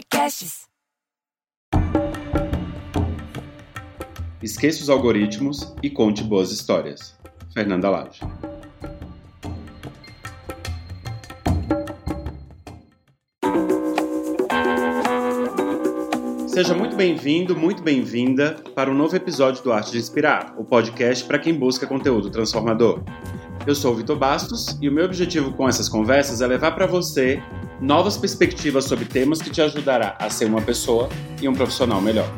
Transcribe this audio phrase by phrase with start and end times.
[0.00, 0.62] Podcasts.
[4.42, 7.18] Esqueça os algoritmos e conte boas histórias.
[7.52, 8.20] Fernanda Lage.
[16.46, 21.24] Seja muito bem-vindo, muito bem-vinda para um novo episódio do Arte de Inspirar, o podcast
[21.26, 23.02] para quem busca conteúdo transformador.
[23.66, 26.86] Eu sou o Vitor Bastos e o meu objetivo com essas conversas é levar para
[26.86, 27.42] você
[27.80, 31.08] novas perspectivas sobre temas que te ajudará a ser uma pessoa
[31.40, 32.28] e um profissional melhor.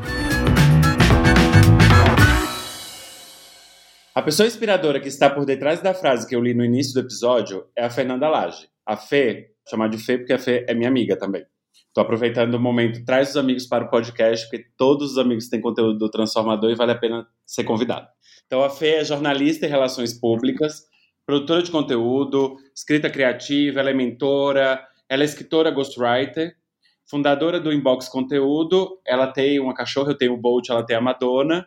[4.15, 7.01] A pessoa inspiradora que está por detrás da frase que eu li no início do
[7.01, 8.69] episódio é a Fernanda Lage.
[8.87, 11.45] A Fê, chamar de Fê porque a Fê é minha amiga também.
[11.89, 15.61] Estou aproveitando o momento, traz os amigos para o podcast, porque todos os amigos têm
[15.61, 18.07] conteúdo do Transformador e vale a pena ser convidado.
[18.47, 20.85] Então, a Fê é jornalista em relações públicas,
[21.27, 26.57] produtora de conteúdo, escrita criativa, ela é mentora, ela é escritora ghostwriter,
[27.05, 31.03] fundadora do Inbox Conteúdo, ela tem uma cachorra, eu tenho o Bolt, ela tem a
[31.03, 31.67] Madonna,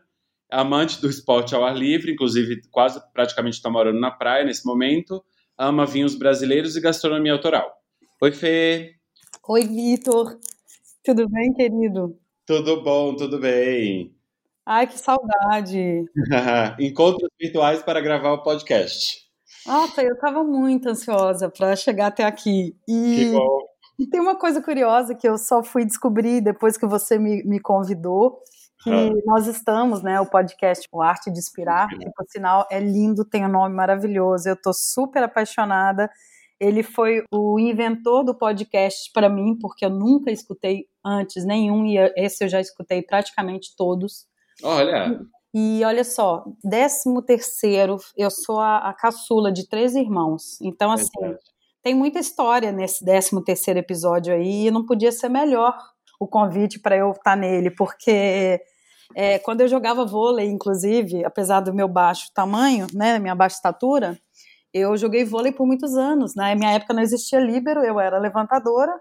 [0.49, 5.23] amante do esporte ao ar livre, inclusive quase praticamente está morando na praia nesse momento,
[5.55, 7.71] ama vinhos brasileiros e gastronomia autoral.
[8.19, 8.95] Oi, Fê!
[9.47, 10.39] Oi, Vitor.
[11.03, 12.17] Tudo bem, querido?
[12.47, 14.11] Tudo bom, tudo bem.
[14.65, 16.03] Ai, que saudade.
[16.79, 19.24] Encontros virtuais para gravar o podcast.
[19.65, 22.75] Nossa, eu estava muito ansiosa para chegar até aqui.
[22.87, 23.15] E...
[23.15, 23.59] Que bom.
[23.97, 27.61] E tem uma coisa curiosa que eu só fui descobrir depois que você me, me
[27.61, 28.39] convidou,
[28.83, 29.09] que ah.
[29.25, 33.45] nós estamos, né, o podcast O Arte de Inspirar, que por sinal é lindo, tem
[33.45, 36.09] um nome maravilhoso, eu estou super apaixonada
[36.59, 41.97] ele foi o inventor do podcast para mim, porque eu nunca escutei antes nenhum, e
[42.15, 44.25] esse eu já escutei praticamente todos.
[44.63, 45.19] Olha!
[45.57, 50.59] E, olha só, décimo terceiro, eu sou a, a caçula de três irmãos.
[50.61, 51.07] Então, assim,
[51.81, 55.73] tem muita história nesse décimo terceiro episódio aí, e não podia ser melhor
[56.19, 58.59] o convite para eu estar nele, porque
[59.15, 64.19] é, quando eu jogava vôlei, inclusive, apesar do meu baixo tamanho, né, minha baixa estatura,
[64.73, 66.35] eu joguei vôlei por muitos anos.
[66.35, 66.55] Na né?
[66.55, 68.91] minha época não existia líbero, eu era levantadora,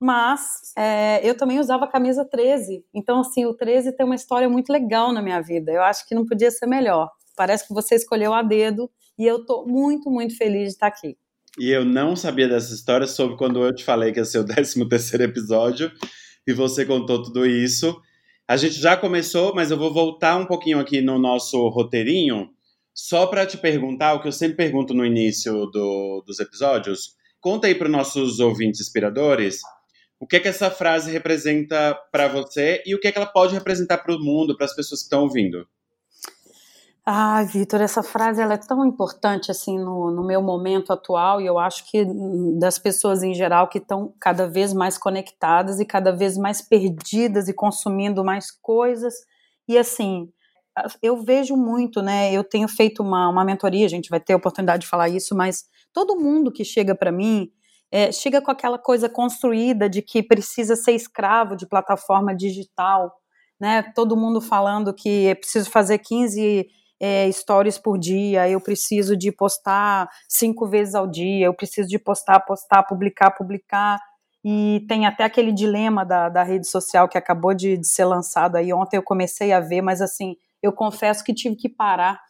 [0.00, 2.84] mas é, eu também usava a camisa 13.
[2.92, 5.72] Então, assim, o 13 tem uma história muito legal na minha vida.
[5.72, 7.10] Eu acho que não podia ser melhor.
[7.36, 11.16] Parece que você escolheu a dedo e eu tô muito, muito feliz de estar aqui.
[11.58, 14.44] E eu não sabia dessa história, soube quando eu te falei que ia ser o
[14.46, 15.90] 13 terceiro episódio
[16.46, 17.96] e você contou tudo isso.
[18.46, 22.50] A gente já começou, mas eu vou voltar um pouquinho aqui no nosso roteirinho
[22.94, 27.66] só para te perguntar, o que eu sempre pergunto no início do, dos episódios, conta
[27.66, 29.60] aí para os nossos ouvintes inspiradores
[30.18, 33.26] o que é que essa frase representa para você e o que é que ela
[33.26, 35.66] pode representar para o mundo, para as pessoas que estão ouvindo.
[37.06, 41.44] Ah, Vitor, essa frase ela é tão importante assim no, no, meu momento atual e
[41.44, 42.02] eu acho que
[42.58, 47.46] das pessoas em geral que estão cada vez mais conectadas e cada vez mais perdidas
[47.46, 49.14] e consumindo mais coisas
[49.68, 50.32] e assim
[51.02, 52.32] eu vejo muito, né?
[52.32, 55.34] Eu tenho feito uma, uma mentoria, a gente vai ter a oportunidade de falar isso,
[55.36, 57.52] mas todo mundo que chega para mim
[57.94, 63.14] é, chega com aquela coisa construída de que precisa ser escravo de plataforma digital,
[63.60, 63.84] né?
[63.94, 66.66] Todo mundo falando que é preciso fazer 15
[66.98, 71.96] é, stories por dia, eu preciso de postar cinco vezes ao dia, eu preciso de
[71.96, 74.00] postar, postar, publicar, publicar.
[74.44, 78.56] E tem até aquele dilema da, da rede social que acabou de, de ser lançado
[78.56, 78.72] aí.
[78.72, 82.20] Ontem eu comecei a ver, mas assim, eu confesso que tive que parar,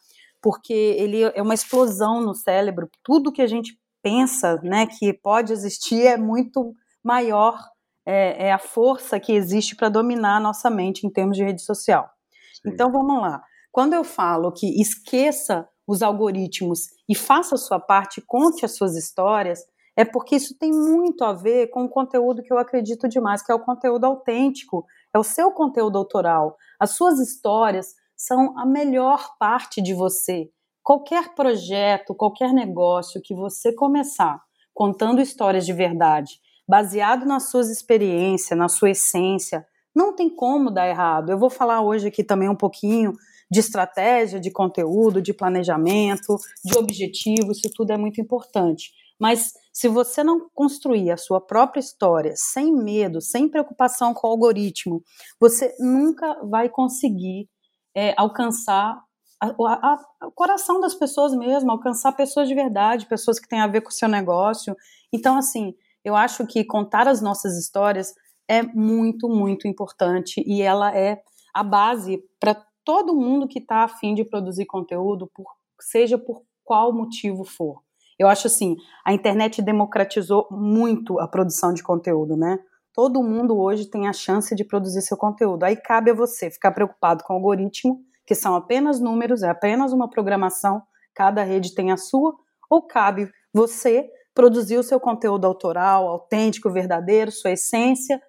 [0.43, 2.87] porque ele é uma explosão no cérebro.
[3.03, 3.75] Tudo que a gente
[4.05, 7.57] pensa, né, que pode existir é muito maior,
[8.05, 11.63] é, é a força que existe para dominar a nossa mente em termos de rede
[11.63, 12.07] social.
[12.61, 12.69] Sim.
[12.69, 13.41] Então vamos lá.
[13.71, 18.95] Quando eu falo que esqueça os algoritmos e faça a sua parte, conte as suas
[18.95, 19.59] histórias,
[19.97, 23.51] é porque isso tem muito a ver com o conteúdo que eu acredito demais, que
[23.51, 24.85] é o conteúdo autêntico,
[25.15, 26.57] é o seu conteúdo autoral.
[26.79, 30.51] As suas histórias são a melhor parte de você.
[30.85, 34.39] Qualquer projeto, qualquer negócio que você começar
[34.71, 39.65] contando histórias de verdade, baseado nas suas experiências, na sua essência,
[39.95, 41.31] não tem como dar errado.
[41.31, 43.13] Eu vou falar hoje aqui também um pouquinho
[43.49, 48.91] de estratégia, de conteúdo, de planejamento, de objetivo, isso tudo é muito importante.
[49.19, 54.29] Mas se você não construir a sua própria história sem medo, sem preocupação com o
[54.29, 55.01] algoritmo,
[55.39, 57.49] você nunca vai conseguir
[57.95, 59.04] é, alcançar
[59.57, 63.89] o coração das pessoas mesmo, alcançar pessoas de verdade, pessoas que têm a ver com
[63.89, 64.75] o seu negócio.
[65.11, 65.73] Então, assim,
[66.03, 68.13] eu acho que contar as nossas histórias
[68.47, 71.21] é muito, muito importante e ela é
[71.53, 75.45] a base para todo mundo que está afim de produzir conteúdo, por,
[75.81, 77.81] seja por qual motivo for.
[78.17, 82.59] Eu acho assim, a internet democratizou muito a produção de conteúdo, né?
[82.93, 85.63] Todo mundo hoje tem a chance de produzir seu conteúdo.
[85.63, 89.93] Aí cabe a você ficar preocupado com o algoritmo, que são apenas números, é apenas
[89.93, 90.81] uma programação,
[91.13, 92.35] cada rede tem a sua,
[92.69, 98.21] ou cabe você produzir o seu conteúdo autoral, autêntico, verdadeiro, sua essência,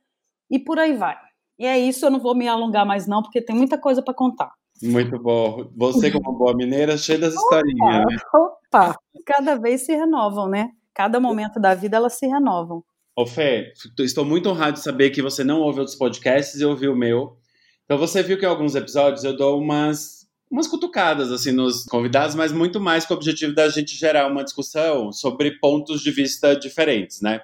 [0.50, 1.16] e por aí vai.
[1.58, 4.14] E é isso, eu não vou me alongar mais não, porque tem muita coisa para
[4.14, 4.52] contar.
[4.82, 5.70] Muito bom.
[5.74, 8.16] Você, como boa mineira, cheia das historinhas, né?
[8.34, 8.94] Opa,
[9.24, 10.70] cada vez se renovam, né?
[10.94, 12.84] Cada momento da vida elas se renovam.
[13.16, 16.92] Ô Fê, estou muito honrado de saber que você não ouve outros podcasts e ouviu
[16.92, 17.38] o meu.
[17.86, 22.34] Então você viu que em alguns episódios eu dou umas, umas cutucadas assim nos convidados,
[22.34, 26.54] mas muito mais com o objetivo da gente gerar uma discussão sobre pontos de vista
[26.56, 27.40] diferentes, né?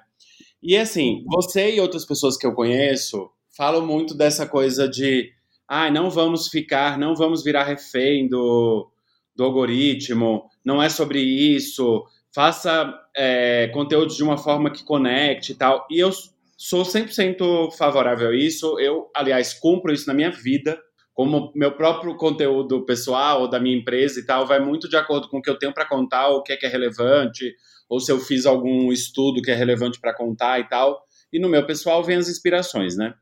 [0.61, 5.31] E assim, você e outras pessoas que eu conheço falam muito dessa coisa de
[5.67, 8.89] ah, não vamos ficar, não vamos virar refém do,
[9.33, 15.55] do algoritmo, não é sobre isso, faça é, conteúdos de uma forma que conecte e
[15.55, 15.87] tal.
[15.89, 16.11] E eu
[16.57, 18.79] sou 100% favorável a isso.
[18.79, 20.79] Eu, aliás, cumpro isso na minha vida.
[21.13, 25.29] Como meu próprio conteúdo pessoal ou da minha empresa e tal, vai muito de acordo
[25.29, 27.53] com o que eu tenho para contar, o que é, que é relevante,
[27.87, 31.03] ou se eu fiz algum estudo que é relevante para contar e tal.
[31.31, 33.13] E no meu pessoal vem as inspirações, né?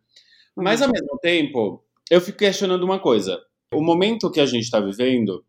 [0.55, 0.87] Mas uhum.
[0.87, 3.41] ao mesmo tempo, eu fico questionando uma coisa.
[3.73, 5.45] O momento que a gente está vivendo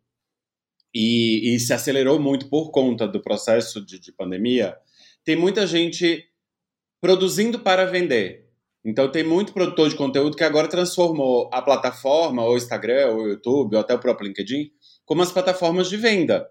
[0.93, 4.77] e, e, se acelerou muito por conta do processo de, de pandemia,
[5.25, 6.25] tem muita gente
[7.03, 8.47] produzindo para vender.
[8.81, 13.75] Então tem muito produtor de conteúdo que agora transformou a plataforma, ou Instagram, ou YouTube,
[13.75, 14.71] ou até o próprio LinkedIn,
[15.03, 16.47] como as plataformas de venda.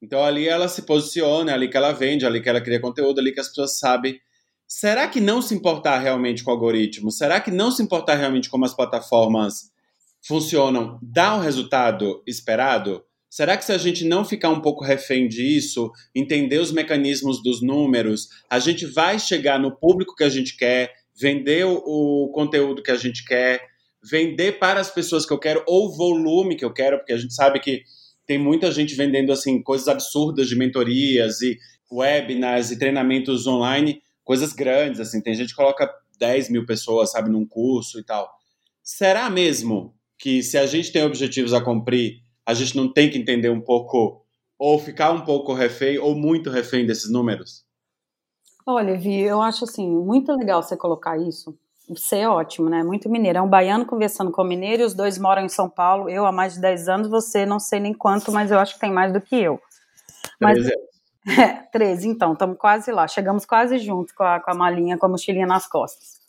[0.00, 2.80] Então ali ela se posiciona, é ali que ela vende, é ali que ela cria
[2.80, 4.16] conteúdo, é ali que as pessoas sabem.
[4.64, 7.10] Será que não se importar realmente com o algoritmo?
[7.10, 9.72] Será que não se importar realmente como as plataformas
[10.24, 13.04] funcionam dá o resultado esperado?
[13.36, 17.60] Será que se a gente não ficar um pouco refém disso, entender os mecanismos dos
[17.60, 22.90] números, a gente vai chegar no público que a gente quer, vender o, conteúdo que
[22.90, 23.60] a gente quer,
[24.02, 27.18] vender para as pessoas que eu quero ou o volume que eu quero, porque a
[27.18, 27.82] gente sabe que
[28.26, 31.58] tem muita gente vendendo assim coisas absurdas de mentorias e
[31.92, 35.20] webinars e treinamentos online, coisas grandes assim.
[35.20, 38.30] Tem gente que coloca 10 mil pessoas, sabe, num curso e tal.
[38.82, 43.18] Será mesmo que se a gente tem objetivos a cumprir a gente não tem que
[43.18, 44.24] entender um pouco,
[44.56, 47.66] ou ficar um pouco refém, ou muito refém desses números?
[48.64, 51.56] Olha, Vi, eu acho assim, muito legal você colocar isso.
[51.88, 52.82] Você é ótimo, né?
[52.82, 53.38] Muito mineiro.
[53.38, 56.08] É um baiano conversando com o mineiro e os dois moram em São Paulo.
[56.08, 58.80] Eu há mais de 10 anos, você não sei nem quanto, mas eu acho que
[58.80, 59.60] tem mais do que eu.
[60.40, 60.86] Mas, 13 anos.
[61.28, 63.08] É, 13, então, estamos quase lá.
[63.08, 66.20] Chegamos quase juntos com a, com a malinha, com a mochilinha nas costas.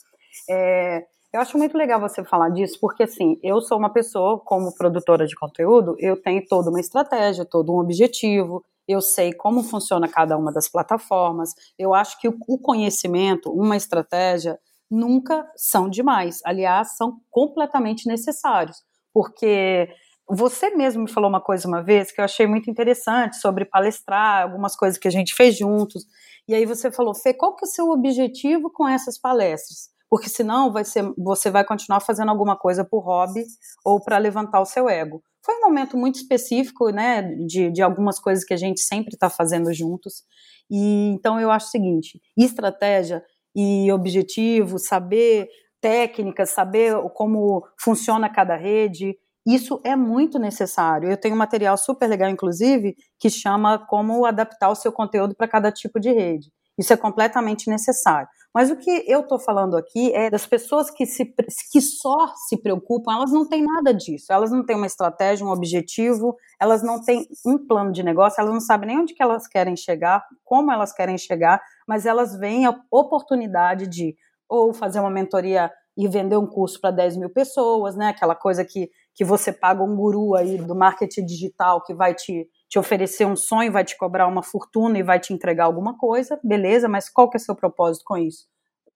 [0.50, 4.74] É, eu acho muito legal você falar disso, porque assim, eu sou uma pessoa, como
[4.74, 10.08] produtora de conteúdo, eu tenho toda uma estratégia, todo um objetivo, eu sei como funciona
[10.08, 11.54] cada uma das plataformas.
[11.78, 14.58] Eu acho que o conhecimento, uma estratégia,
[14.90, 16.40] nunca são demais.
[16.44, 18.82] Aliás, são completamente necessários,
[19.12, 19.88] porque
[20.26, 24.44] você mesmo me falou uma coisa uma vez que eu achei muito interessante sobre palestrar,
[24.44, 26.06] algumas coisas que a gente fez juntos.
[26.46, 29.90] E aí você falou, Fê, qual que é o seu objetivo com essas palestras?
[30.10, 33.44] Porque senão vai ser, você vai continuar fazendo alguma coisa por hobby
[33.84, 35.22] ou para levantar o seu ego.
[35.44, 39.30] Foi um momento muito específico, né, de, de algumas coisas que a gente sempre está
[39.30, 40.24] fazendo juntos.
[40.70, 43.22] E então eu acho o seguinte: estratégia
[43.54, 45.48] e objetivo, saber
[45.80, 49.16] técnicas, saber como funciona cada rede,
[49.46, 51.08] isso é muito necessário.
[51.10, 55.48] Eu tenho um material super legal, inclusive, que chama Como Adaptar o Seu Conteúdo para
[55.48, 56.52] Cada Tipo de Rede.
[56.78, 58.28] Isso é completamente necessário.
[58.54, 61.24] Mas o que eu estou falando aqui é das pessoas que, se,
[61.70, 64.32] que só se preocupam, elas não têm nada disso.
[64.32, 68.52] Elas não têm uma estratégia, um objetivo, elas não têm um plano de negócio, elas
[68.52, 72.66] não sabem nem onde que elas querem chegar, como elas querem chegar, mas elas veem
[72.66, 74.16] a oportunidade de
[74.48, 78.08] ou fazer uma mentoria e vender um curso para 10 mil pessoas, né?
[78.08, 82.48] Aquela coisa que, que você paga um guru aí do marketing digital que vai te
[82.68, 86.38] te oferecer um sonho, vai te cobrar uma fortuna e vai te entregar alguma coisa,
[86.44, 88.46] beleza, mas qual que é o seu propósito com isso?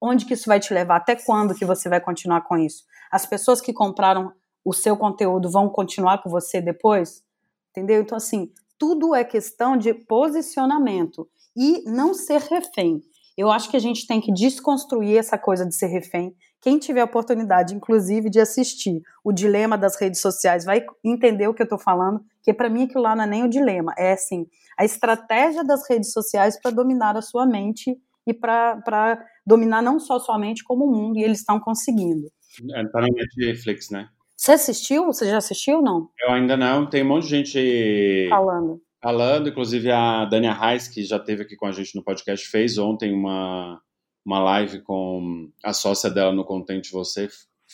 [0.00, 0.96] Onde que isso vai te levar?
[0.96, 2.84] Até quando que você vai continuar com isso?
[3.10, 4.32] As pessoas que compraram
[4.64, 7.22] o seu conteúdo vão continuar com você depois?
[7.70, 8.02] Entendeu?
[8.02, 13.00] Então, assim, tudo é questão de posicionamento e não ser refém.
[13.36, 16.34] Eu acho que a gente tem que desconstruir essa coisa de ser refém.
[16.62, 21.54] Quem tiver a oportunidade, inclusive, de assistir o dilema das redes sociais, vai entender o
[21.54, 24.12] que eu estou falando, que para mim aquilo lá não é nem o dilema, é
[24.12, 24.46] assim,
[24.78, 30.20] a estratégia das redes sociais para dominar a sua mente e para dominar não só
[30.20, 32.30] sua mente, como o mundo, e eles estão conseguindo.
[32.70, 34.08] É, tá na Netflix, né?
[34.36, 35.06] Você assistiu?
[35.06, 36.08] Você já assistiu ou não?
[36.20, 41.02] Eu ainda não, tem um monte de gente falando falando, inclusive a Dania Reis, que
[41.02, 43.82] já teve aqui com a gente no podcast, fez ontem uma,
[44.24, 47.28] uma live com a sócia dela no Contente Você,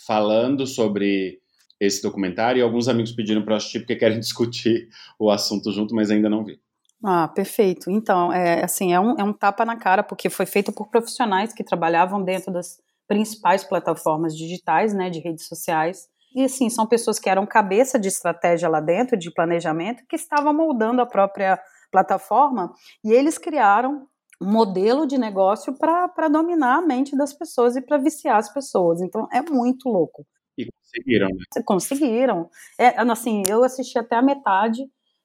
[0.07, 1.41] falando sobre
[1.81, 4.89] esse documentário, e alguns amigos pediram para assistir porque querem discutir
[5.19, 6.61] o assunto junto, mas ainda não vi.
[7.05, 7.91] Ah, perfeito.
[7.91, 11.53] Então, é assim, é um, é um tapa na cara, porque foi feito por profissionais
[11.53, 16.09] que trabalhavam dentro das principais plataformas digitais, né, de redes sociais.
[16.35, 20.53] E assim, são pessoas que eram cabeça de estratégia lá dentro, de planejamento, que estavam
[20.53, 21.59] moldando a própria
[21.91, 24.07] plataforma, e eles criaram
[24.41, 29.01] um modelo de negócio para dominar a mente das pessoas e para viciar as pessoas.
[29.01, 30.25] Então, é muito louco.
[30.57, 31.63] E conseguiram, né?
[31.65, 32.51] Conseguiram.
[32.79, 34.85] É, assim, eu assisti até a metade,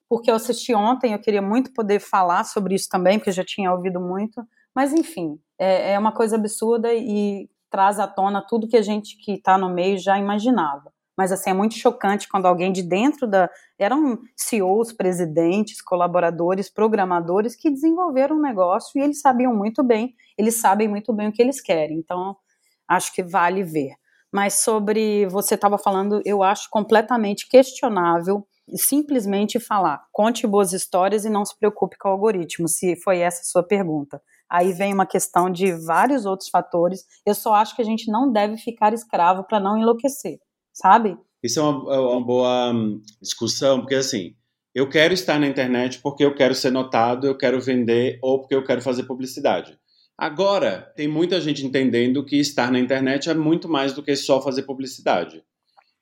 [0.10, 3.44] porque eu assisti ontem, eu queria muito poder falar sobre isso também, porque eu já
[3.44, 4.44] tinha ouvido muito.
[4.76, 9.18] Mas, enfim, é, é uma coisa absurda e traz à tona tudo que a gente
[9.18, 10.92] que está no meio já imaginava.
[11.18, 13.50] Mas, assim, é muito chocante quando alguém de dentro da.
[13.78, 20.60] Eram CEOs, presidentes, colaboradores, programadores que desenvolveram um negócio e eles sabiam muito bem, eles
[20.60, 21.98] sabem muito bem o que eles querem.
[21.98, 22.36] Então,
[22.88, 23.94] acho que vale ver.
[24.32, 25.28] Mas sobre.
[25.28, 31.58] Você estava falando, eu acho completamente questionável simplesmente falar, conte boas histórias e não se
[31.58, 34.22] preocupe com o algoritmo, se foi essa a sua pergunta.
[34.50, 37.06] Aí vem uma questão de vários outros fatores.
[37.26, 40.40] Eu só acho que a gente não deve ficar escravo para não enlouquecer,
[40.74, 41.18] sabe?
[41.42, 44.36] Isso é uma, é uma boa hum, discussão, porque assim,
[44.74, 48.56] eu quero estar na internet porque eu quero ser notado, eu quero vender ou porque
[48.56, 49.78] eu quero fazer publicidade.
[50.18, 54.42] Agora, tem muita gente entendendo que estar na internet é muito mais do que só
[54.42, 55.44] fazer publicidade.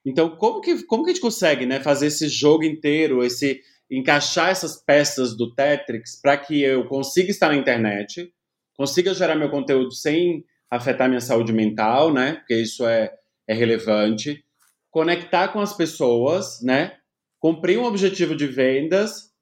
[0.04, 3.60] Então, como que, como que a gente consegue né, fazer esse jogo inteiro, esse
[3.90, 8.32] encaixar essas peças do Tetris para que eu consiga estar na internet,
[8.74, 12.36] consiga gerar meu conteúdo sem afetar minha saúde mental, né?
[12.36, 13.12] Porque isso é,
[13.46, 14.42] é relevante.
[14.92, 16.92] Conectar com as pessoas, né?
[17.40, 19.32] Cumprir um objetivo de vendas,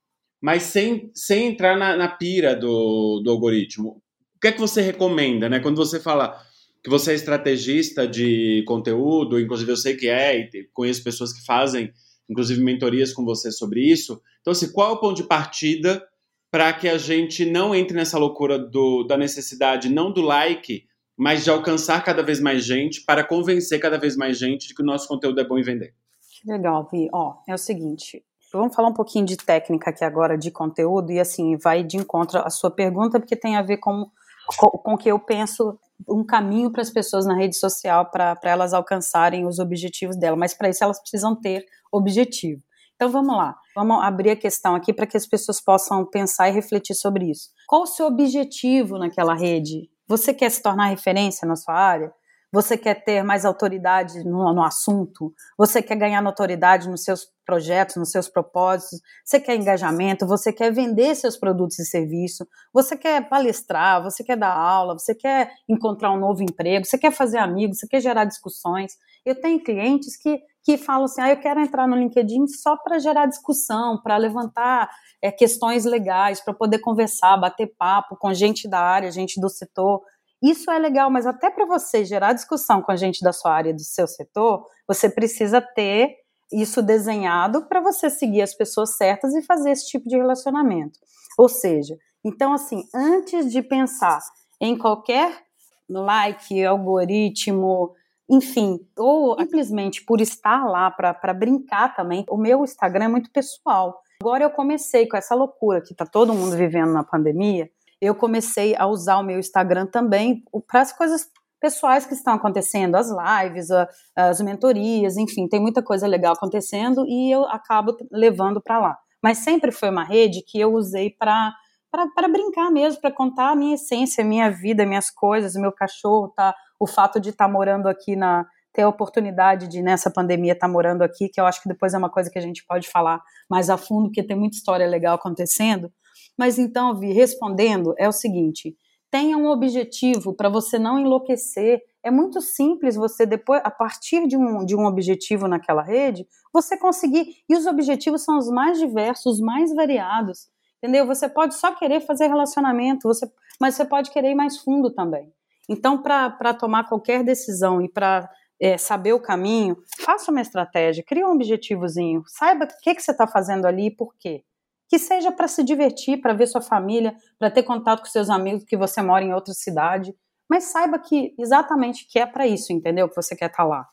[0.40, 4.02] mas sem, sem entrar na, na pira do, do algoritmo.
[4.34, 5.60] O que é que você recomenda, né?
[5.60, 6.40] Quando você fala,
[6.82, 11.44] que você é estrategista de conteúdo, inclusive eu sei que é, e conheço pessoas que
[11.44, 11.92] fazem,
[12.28, 14.20] inclusive, mentorias com você sobre isso.
[14.40, 16.02] Então, assim, qual é o ponto de partida
[16.50, 20.84] para que a gente não entre nessa loucura do, da necessidade, não do like,
[21.20, 24.82] mas de alcançar cada vez mais gente, para convencer cada vez mais gente de que
[24.82, 25.94] o nosso conteúdo é bom em vender?
[26.40, 27.08] Que legal, Vi.
[27.12, 31.20] Ó, é o seguinte, Vamos falar um pouquinho de técnica aqui agora de conteúdo e
[31.20, 34.10] assim vai de encontro à sua pergunta porque tem a ver com
[34.56, 38.74] com o que eu penso um caminho para as pessoas na rede social para elas
[38.74, 42.60] alcançarem os objetivos dela, mas para isso elas precisam ter objetivo.
[42.96, 46.52] Então vamos lá, vamos abrir a questão aqui para que as pessoas possam pensar e
[46.52, 47.50] refletir sobre isso.
[47.68, 49.88] Qual o seu objetivo naquela rede?
[50.10, 52.12] Você quer se tornar referência na sua área?
[52.52, 55.32] Você quer ter mais autoridade no, no, assunto?
[55.56, 59.00] Você quer ganhar notoriedade nos seus projetos, nos seus propósitos?
[59.24, 60.26] Você quer engajamento?
[60.26, 62.44] Você quer vender seus produtos e serviços?
[62.74, 64.02] Você quer palestrar?
[64.02, 64.98] Você quer dar aula?
[64.98, 66.84] Você quer encontrar um novo emprego?
[66.84, 67.78] Você quer fazer amigos?
[67.78, 68.94] Você quer gerar discussões?
[69.24, 72.98] Eu tenho clientes que, que falam assim: ah, eu quero entrar no LinkedIn só para
[72.98, 74.90] gerar discussão, para levantar
[75.22, 80.02] é, questões legais, para poder conversar, bater papo com gente da área, gente do setor.
[80.42, 83.74] Isso é legal, mas até para você gerar discussão com a gente da sua área,
[83.74, 86.16] do seu setor, você precisa ter
[86.52, 90.98] isso desenhado para você seguir as pessoas certas e fazer esse tipo de relacionamento.
[91.38, 94.18] Ou seja, então assim, antes de pensar
[94.60, 95.42] em qualquer
[95.88, 97.94] like, algoritmo,
[98.30, 104.00] enfim, ou simplesmente por estar lá para brincar também, o meu Instagram é muito pessoal.
[104.22, 107.68] Agora eu comecei com essa loucura que está todo mundo vivendo na pandemia,
[108.00, 111.28] eu comecei a usar o meu Instagram também para as coisas
[111.60, 113.68] pessoais que estão acontecendo, as lives,
[114.16, 118.98] as mentorias, enfim, tem muita coisa legal acontecendo e eu acabo levando para lá.
[119.22, 121.54] Mas sempre foi uma rede que eu usei para
[121.90, 126.28] para brincar mesmo, para contar a minha essência, a minha vida, minhas coisas, meu cachorro,
[126.28, 126.54] tá?
[126.78, 130.66] O fato de estar tá morando aqui na ter a oportunidade de nessa pandemia estar
[130.66, 132.88] tá morando aqui, que eu acho que depois é uma coisa que a gente pode
[132.88, 135.92] falar mais a fundo, porque tem muita história legal acontecendo.
[136.38, 138.76] Mas então, Vi, respondendo, é o seguinte:
[139.10, 141.80] tenha um objetivo para você não enlouquecer.
[142.02, 146.78] É muito simples você depois, a partir de um, de um objetivo naquela rede, você
[146.78, 147.26] conseguir.
[147.48, 150.48] E os objetivos são os mais diversos, os mais variados.
[150.82, 151.06] Entendeu?
[151.06, 155.32] Você pode só querer fazer relacionamento, você, mas você pode querer ir mais fundo também.
[155.68, 158.28] Então, para tomar qualquer decisão e para
[158.60, 163.12] é, saber o caminho, faça uma estratégia, crie um objetivozinho, saiba o que, que você
[163.12, 164.42] está fazendo ali e por quê
[164.90, 168.64] que seja para se divertir, para ver sua família, para ter contato com seus amigos
[168.64, 170.12] que você mora em outra cidade,
[170.48, 173.08] mas saiba que exatamente que é para isso, entendeu?
[173.08, 173.88] Que você quer estar tá lá.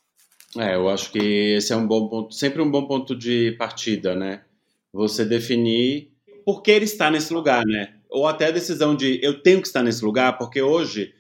[0.58, 4.16] É, eu acho que esse é um bom ponto, sempre um bom ponto de partida,
[4.16, 4.42] né?
[4.92, 6.17] Você definir
[6.48, 7.96] por que ele está nesse lugar, né?
[8.10, 11.14] Ou até a decisão de eu tenho que estar nesse lugar, porque hoje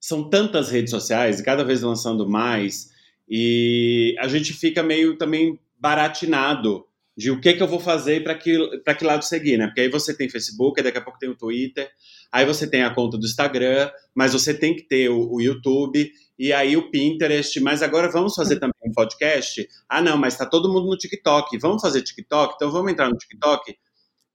[0.00, 2.88] são tantas redes sociais e cada vez lançando mais,
[3.28, 6.84] e a gente fica meio também baratinado
[7.16, 8.58] de o que, que eu vou fazer para que,
[8.98, 9.66] que lado seguir, né?
[9.68, 11.88] Porque aí você tem Facebook, daqui a pouco tem o Twitter,
[12.32, 16.10] aí você tem a conta do Instagram, mas você tem que ter o, o YouTube,
[16.36, 19.68] e aí o Pinterest, mas agora vamos fazer também um podcast?
[19.88, 22.54] Ah, não, mas está todo mundo no TikTok, vamos fazer TikTok?
[22.56, 23.76] Então vamos entrar no TikTok?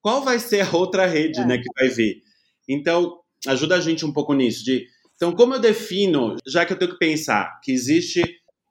[0.01, 1.46] Qual vai ser a outra rede, é.
[1.46, 2.22] né, que vai vir?
[2.68, 4.86] Então, ajuda a gente um pouco nisso, de...
[5.15, 8.24] Então, como eu defino, já que eu tenho que pensar que existe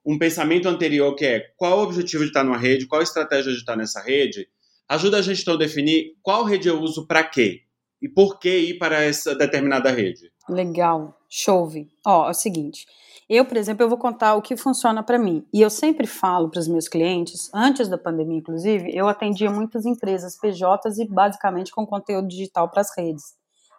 [0.05, 3.51] um pensamento anterior que é qual o objetivo de estar numa rede, qual a estratégia
[3.51, 4.47] de estar nessa rede,
[4.87, 7.61] ajuda a gente então a definir qual rede eu uso para quê
[8.01, 10.31] e por que ir para essa determinada rede.
[10.47, 11.87] Legal, chove.
[12.03, 12.87] Ó, é o seguinte,
[13.29, 15.45] eu, por exemplo, eu vou contar o que funciona para mim.
[15.53, 19.85] E eu sempre falo para os meus clientes, antes da pandemia, inclusive, eu atendia muitas
[19.85, 23.23] empresas PJs e basicamente com conteúdo digital para as redes.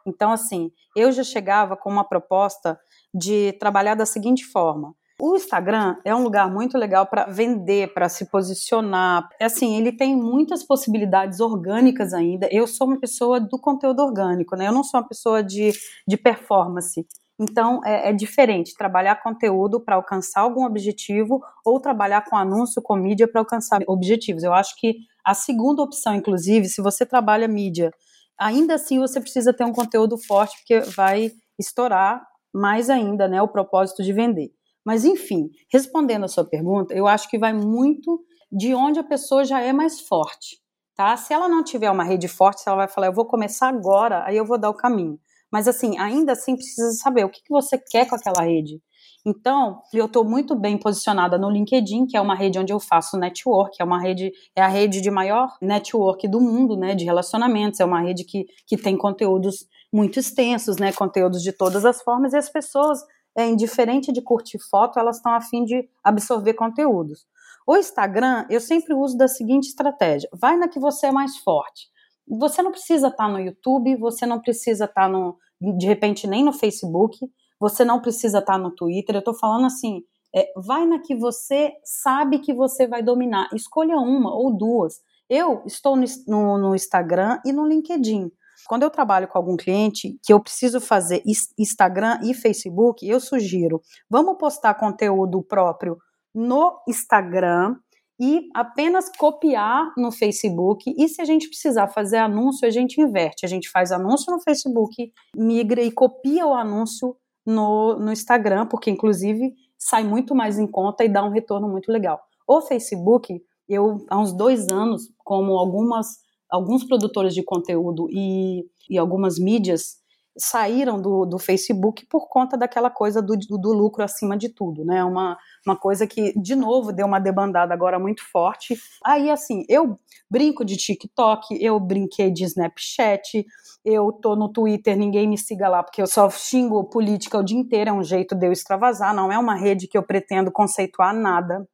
[0.06, 2.78] Então, assim, eu já chegava com uma proposta
[3.12, 8.08] de trabalhar da seguinte forma: o Instagram é um lugar muito legal para vender, para
[8.08, 9.28] se posicionar.
[9.38, 12.48] É assim, ele tem muitas possibilidades orgânicas ainda.
[12.50, 14.68] Eu sou uma pessoa do conteúdo orgânico, né?
[14.68, 15.72] Eu não sou uma pessoa de,
[16.08, 17.06] de performance.
[17.42, 22.94] Então, é, é diferente trabalhar conteúdo para alcançar algum objetivo ou trabalhar com anúncio, com
[22.96, 24.42] mídia para alcançar objetivos.
[24.42, 27.90] Eu acho que a segunda opção, inclusive, se você trabalha mídia,
[28.38, 33.48] ainda assim você precisa ter um conteúdo forte, porque vai estourar mais ainda né, o
[33.48, 34.50] propósito de vender.
[34.84, 39.46] Mas, enfim, respondendo a sua pergunta, eu acho que vai muito de onde a pessoa
[39.46, 40.58] já é mais forte.
[40.94, 41.16] Tá?
[41.16, 44.24] Se ela não tiver uma rede forte, se ela vai falar, eu vou começar agora,
[44.26, 45.18] aí eu vou dar o caminho.
[45.50, 48.80] Mas, assim, ainda assim precisa saber o que, que você quer com aquela rede.
[49.24, 53.18] Então, eu estou muito bem posicionada no LinkedIn, que é uma rede onde eu faço
[53.18, 57.80] network, é uma rede, é a rede de maior network do mundo, né, de relacionamentos,
[57.80, 62.32] é uma rede que, que tem conteúdos muito extensos, né, conteúdos de todas as formas,
[62.32, 63.00] e as pessoas
[63.36, 67.26] é indiferente de curtir foto, elas estão a fim de absorver conteúdos.
[67.66, 71.88] O Instagram, eu sempre uso da seguinte estratégia: vai na que você é mais forte.
[72.38, 75.36] Você não precisa estar tá no YouTube, você não precisa estar tá no,
[75.76, 77.18] de repente nem no Facebook,
[77.58, 79.16] você não precisa estar tá no Twitter.
[79.16, 80.02] Eu estou falando assim,
[80.34, 83.48] é, vai na que você sabe que você vai dominar.
[83.54, 84.94] Escolha uma ou duas.
[85.28, 88.30] Eu estou no, no, no Instagram e no LinkedIn.
[88.66, 91.22] Quando eu trabalho com algum cliente que eu preciso fazer
[91.58, 95.98] Instagram e Facebook, eu sugiro, vamos postar conteúdo próprio
[96.34, 97.76] no Instagram
[98.20, 100.94] e apenas copiar no Facebook.
[100.94, 103.46] E se a gente precisar fazer anúncio, a gente inverte.
[103.46, 108.90] A gente faz anúncio no Facebook, migra e copia o anúncio no, no Instagram, porque
[108.90, 112.20] inclusive sai muito mais em conta e dá um retorno muito legal.
[112.46, 116.18] O Facebook, eu há uns dois anos, como algumas
[116.50, 119.99] alguns produtores de conteúdo e, e algumas mídias
[120.38, 124.84] saíram do, do Facebook por conta daquela coisa do, do, do, lucro acima de tudo,
[124.84, 125.02] né?
[125.04, 128.78] Uma, uma coisa que, de novo, deu uma debandada agora muito forte.
[129.04, 129.98] Aí, assim, eu
[130.30, 133.44] brinco de TikTok, eu brinquei de Snapchat,
[133.84, 137.58] eu tô no Twitter, ninguém me siga lá, porque eu só xingo política o dia
[137.58, 141.14] inteiro, é um jeito de eu extravasar, não é uma rede que eu pretendo conceituar
[141.14, 141.66] nada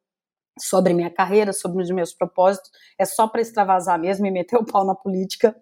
[0.58, 4.64] sobre minha carreira, sobre os meus propósitos, é só para extravasar mesmo e meter o
[4.64, 5.54] pau na política.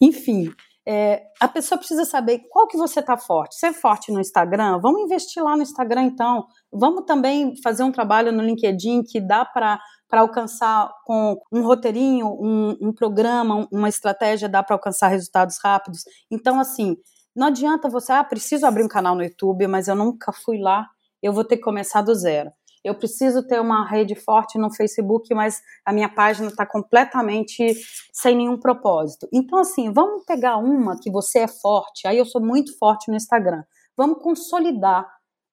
[0.00, 0.52] Enfim,
[0.88, 3.56] é, a pessoa precisa saber qual que você está forte.
[3.56, 4.78] Você é forte no Instagram?
[4.80, 6.46] Vamos investir lá no Instagram então.
[6.72, 12.28] Vamos também fazer um trabalho no LinkedIn que dá para para alcançar com um roteirinho,
[12.28, 16.04] um, um programa, uma estratégia, dá para alcançar resultados rápidos.
[16.30, 16.96] Então, assim,
[17.34, 20.86] não adianta você, ah, preciso abrir um canal no YouTube, mas eu nunca fui lá,
[21.20, 22.52] eu vou ter que começar do zero
[22.86, 27.74] eu preciso ter uma rede forte no Facebook, mas a minha página está completamente
[28.12, 29.28] sem nenhum propósito.
[29.32, 33.16] Então, assim, vamos pegar uma que você é forte, aí eu sou muito forte no
[33.16, 33.64] Instagram.
[33.96, 35.04] Vamos consolidar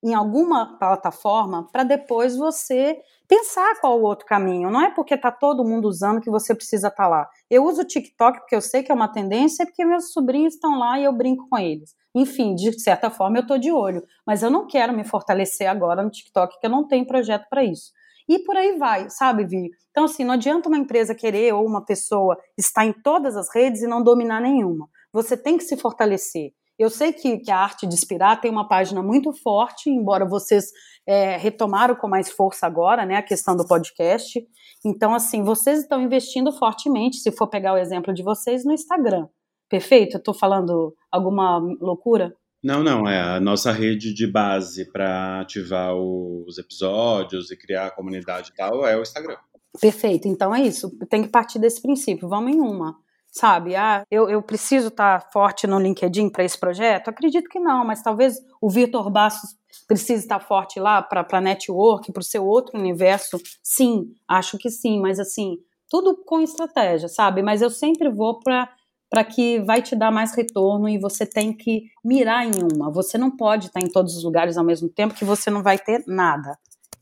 [0.03, 4.69] em alguma plataforma para depois você pensar qual o outro caminho.
[4.69, 7.29] Não é porque está todo mundo usando que você precisa estar tá lá.
[7.49, 10.77] Eu uso o TikTok porque eu sei que é uma tendência, porque meus sobrinhos estão
[10.77, 11.95] lá e eu brinco com eles.
[12.15, 16.03] Enfim, de certa forma eu estou de olho, mas eu não quero me fortalecer agora
[16.03, 17.91] no TikTok, que eu não tenho projeto para isso.
[18.27, 19.69] E por aí vai, sabe, Vi?
[19.91, 23.81] Então, assim, não adianta uma empresa querer ou uma pessoa estar em todas as redes
[23.81, 24.87] e não dominar nenhuma.
[25.11, 26.51] Você tem que se fortalecer.
[26.79, 30.71] Eu sei que, que, a arte de inspirar tem uma página muito forte, embora vocês
[31.05, 34.43] é, retomaram com mais força agora, né, a questão do podcast.
[34.83, 39.27] Então, assim, vocês estão investindo fortemente, se for pegar o exemplo de vocês, no Instagram.
[39.69, 40.15] Perfeito?
[40.15, 42.35] Eu estou falando alguma loucura?
[42.63, 47.91] Não, não, é a nossa rede de base para ativar os episódios e criar a
[47.91, 49.37] comunidade e tal é o Instagram.
[49.79, 50.89] Perfeito, então é isso.
[51.09, 52.29] Tem que partir desse princípio.
[52.29, 52.95] Vamos em uma.
[53.31, 53.75] sabe?
[53.75, 57.09] Ah, eu, eu preciso estar tá forte no LinkedIn para esse projeto?
[57.09, 62.11] Acredito que não, mas talvez o Vitor Bastos precise estar tá forte lá para network,
[62.13, 63.37] para o seu outro universo.
[63.61, 65.57] Sim, acho que sim, mas assim,
[65.89, 67.41] tudo com estratégia, sabe?
[67.41, 68.69] Mas eu sempre vou para
[69.13, 72.91] para que vai te dar mais retorno e você tem que mirar em uma.
[72.91, 75.77] Você não pode estar em todos os lugares ao mesmo tempo que você não vai
[75.77, 76.57] ter nada.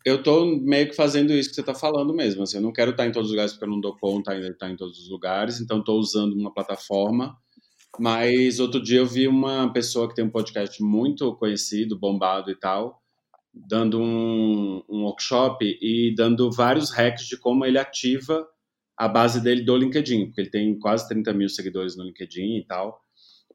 [0.06, 2.44] Eu tô meio que fazendo isso que você tá falando mesmo.
[2.44, 4.48] Assim, eu não quero estar em todos os lugares porque eu não dou conta ainda
[4.48, 7.34] de estar em todos os lugares, então estou usando uma plataforma.
[7.98, 12.56] Mas outro dia eu vi uma pessoa que tem um podcast muito conhecido, bombado e
[12.60, 13.02] tal,
[13.54, 18.46] dando um, um workshop e dando vários hacks de como ele ativa
[19.02, 22.64] a base dele do LinkedIn, porque ele tem quase 30 mil seguidores no LinkedIn e
[22.64, 23.02] tal.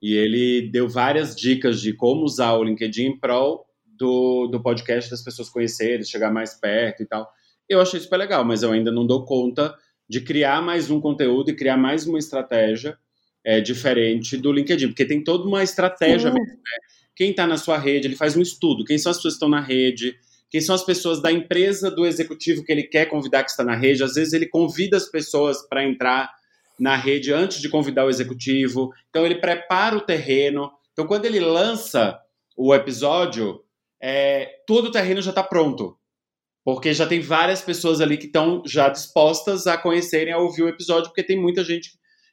[0.02, 5.09] E ele deu várias dicas de como usar o LinkedIn em prol do, do podcast
[5.09, 7.30] das pessoas conhecerem, chegar mais perto e tal.
[7.68, 9.72] Eu achei super legal, mas eu ainda não dou conta
[10.09, 12.98] de criar mais um conteúdo e criar mais uma estratégia
[13.44, 16.78] é, diferente do LinkedIn, porque tem toda uma estratégia mesmo, né?
[17.14, 19.48] Quem está na sua rede, ele faz um estudo, quem são as pessoas que estão
[19.48, 20.18] na rede,
[20.60, 24.02] são as pessoas da empresa do executivo que ele quer convidar que está na rede.
[24.02, 26.30] Às vezes ele convida as pessoas para entrar
[26.78, 28.92] na rede antes de convidar o executivo.
[29.08, 30.70] Então ele prepara o terreno.
[30.92, 32.18] Então quando ele lança
[32.56, 33.62] o episódio,
[34.00, 35.98] é, todo o terreno já está pronto.
[36.64, 40.68] Porque já tem várias pessoas ali que estão já dispostas a conhecerem, a ouvir o
[40.68, 41.90] episódio, porque tem muita gente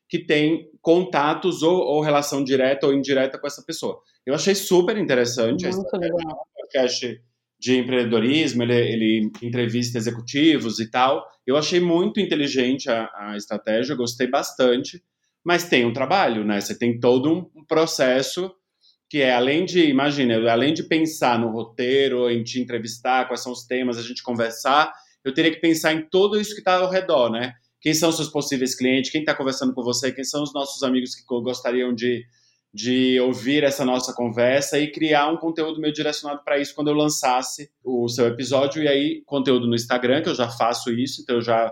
[0.10, 4.00] que tem contatos ou, ou relação direta ou indireta com essa pessoa.
[4.26, 5.68] Eu achei super interessante.
[5.68, 6.48] Muito legal.
[6.56, 7.22] podcast
[7.64, 11.26] de empreendedorismo, ele, ele, entrevista executivos e tal.
[11.48, 15.02] Eu achei muito inteligente a, a, estratégia, gostei bastante,
[15.42, 16.60] mas tem um trabalho, né?
[16.60, 18.54] Você tem todo um processo
[19.10, 23.54] que é além de, imagina, além de pensar no roteiro, em te entrevistar, quais são
[23.54, 24.92] os temas, a gente conversar,
[25.24, 27.54] eu teria que pensar em tudo isso que está ao redor, né?
[27.80, 31.16] Quem são seus possíveis clientes, quem está conversando com você, quem são os nossos amigos
[31.16, 32.26] que gostariam de
[32.74, 36.96] de ouvir essa nossa conversa e criar um conteúdo meio direcionado para isso quando eu
[36.96, 38.82] lançasse o seu episódio.
[38.82, 41.72] E aí, conteúdo no Instagram, que eu já faço isso, então eu já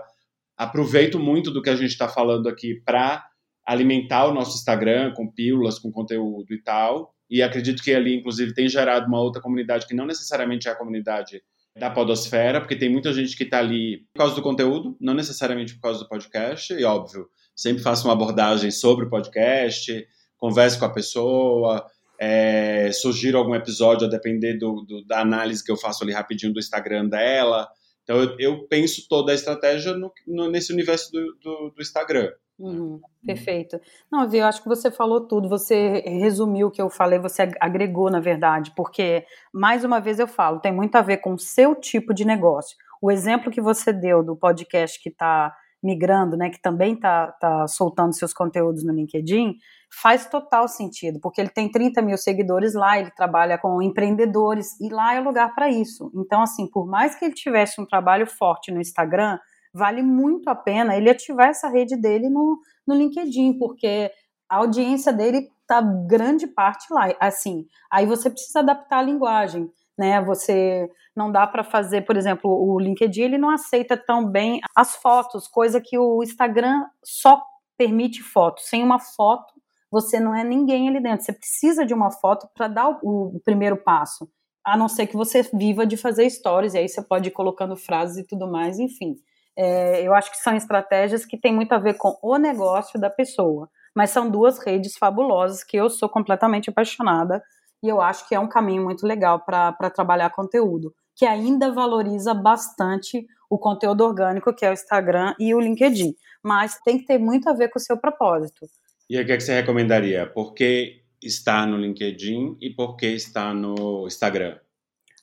[0.56, 3.26] aproveito muito do que a gente está falando aqui para
[3.66, 7.12] alimentar o nosso Instagram com pílulas, com conteúdo e tal.
[7.28, 10.76] E acredito que ali, inclusive, tem gerado uma outra comunidade que não necessariamente é a
[10.76, 11.42] comunidade
[11.76, 15.74] da Podosfera, porque tem muita gente que está ali por causa do conteúdo, não necessariamente
[15.74, 20.06] por causa do podcast, e óbvio, sempre faço uma abordagem sobre o podcast
[20.42, 21.86] converso com a pessoa,
[22.18, 26.52] é, sugiro algum episódio a depender do, do, da análise que eu faço ali rapidinho
[26.52, 27.68] do Instagram dela.
[28.02, 32.28] Então eu, eu penso toda a estratégia no, no, nesse universo do, do, do Instagram.
[32.58, 33.80] Uhum, perfeito.
[34.10, 37.48] Não, Vi, eu acho que você falou tudo, você resumiu o que eu falei, você
[37.60, 39.24] agregou, na verdade, porque,
[39.54, 42.76] mais uma vez eu falo, tem muito a ver com o seu tipo de negócio.
[43.00, 47.66] O exemplo que você deu do podcast que está migrando, né, que também está tá
[47.66, 49.56] soltando seus conteúdos no LinkedIn,
[49.90, 54.88] faz total sentido, porque ele tem 30 mil seguidores lá, ele trabalha com empreendedores, e
[54.88, 56.10] lá é lugar para isso.
[56.14, 59.38] Então, assim, por mais que ele tivesse um trabalho forte no Instagram,
[59.74, 64.10] vale muito a pena ele ativar essa rede dele no, no LinkedIn, porque
[64.48, 67.12] a audiência dele está grande parte lá.
[67.18, 70.20] Assim, aí você precisa adaptar a linguagem né?
[70.22, 74.96] Você não dá para fazer, por exemplo, o LinkedIn ele não aceita tão bem as
[74.96, 77.42] fotos, coisa que o Instagram só
[77.76, 78.64] permite fotos.
[78.68, 79.52] Sem uma foto,
[79.90, 81.24] você não é ninguém ali dentro.
[81.24, 84.28] Você precisa de uma foto para dar o, o, primeiro passo.
[84.64, 87.76] A não ser que você viva de fazer stories, e aí você pode ir colocando
[87.76, 89.16] frases e tudo mais, enfim.
[89.56, 93.10] É, eu acho que são estratégias que têm muito a ver com o negócio da
[93.10, 93.68] pessoa.
[93.94, 97.42] Mas são duas redes fabulosas que eu sou completamente apaixonada
[97.82, 102.32] e eu acho que é um caminho muito legal para trabalhar conteúdo, que ainda valoriza
[102.32, 107.18] bastante o conteúdo orgânico, que é o Instagram e o LinkedIn, mas tem que ter
[107.18, 108.66] muito a ver com o seu propósito.
[109.10, 110.26] E o que, é que você recomendaria?
[110.26, 114.58] Por que estar no LinkedIn e por que estar no Instagram?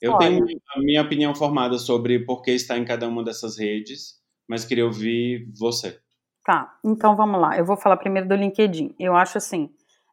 [0.02, 0.46] Eu Olha, tenho
[0.76, 4.86] a minha opinião formada sobre por que estar em cada uma dessas redes, mas queria
[4.86, 6.00] ouvir você.
[6.46, 7.58] Tá, então vamos lá.
[7.58, 8.96] Eu vou falar primeiro do LinkedIn.
[9.00, 9.70] Eu acho assim,